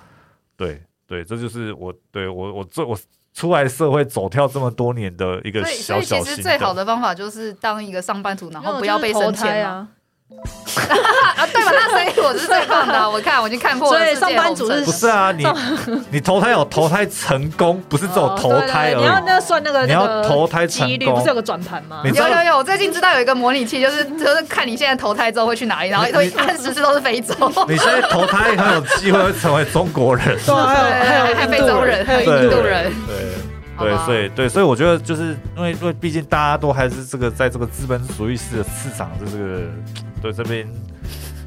[0.56, 2.96] 对对，这就是我对我我最我
[3.32, 6.72] 出来社会走跳这么多年的一个所以所以小小心其实最好。
[6.72, 9.88] 的方法就是当一个上班族，然后不要被升迁啊！
[11.36, 11.70] 啊，对吧？
[11.72, 15.46] 那所以我是最棒的啊，我看我已经看破了所以上班族是不是啊，你
[16.10, 19.20] 你投胎有投胎成功，不是只有哦投胎对对对你要。
[19.24, 27.34] 那算那个你要投胎成几率，功不是有个转盘吗有有有，我最近知道有一个模拟器，就是就是看你现在投胎之后会去哪里，然后会按十次都是非洲，
[27.68, 30.36] 你现在投胎很有机会会成为中国人。
[30.44, 39.62] 对有还有还印度非洲人，还有印度人，对对，所以对，所以我觉得就是因为因为毕竟大家都还是这个在这个资本主义式的市场的这个
[40.24, 40.66] 对这边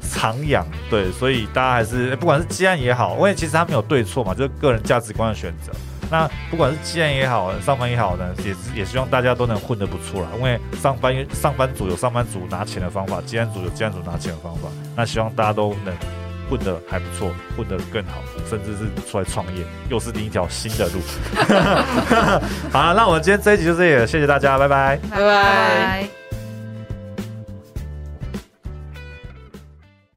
[0.03, 5.71] 徜徉，对，所以大家还是不管是积案也好，因为其实他没有对错嘛，就是个人价值观的选择。
[6.11, 10.27] 那不管是积案也好，上班也好呢，也是也希望大家都能混得不错啦。
[10.37, 14.69] 因为上班上班族有上班族拿钱的方法，积案族有积案族拿钱的方法。
[14.95, 15.91] 那希望大家都能
[16.49, 21.01] 混得还不错，混得更好，甚至是出来创业，又是另一条新的路。
[22.71, 24.97] 好了，那我们今天这一集就这里了，谢谢大家，拜拜。
[25.09, 26.16] 拜拜。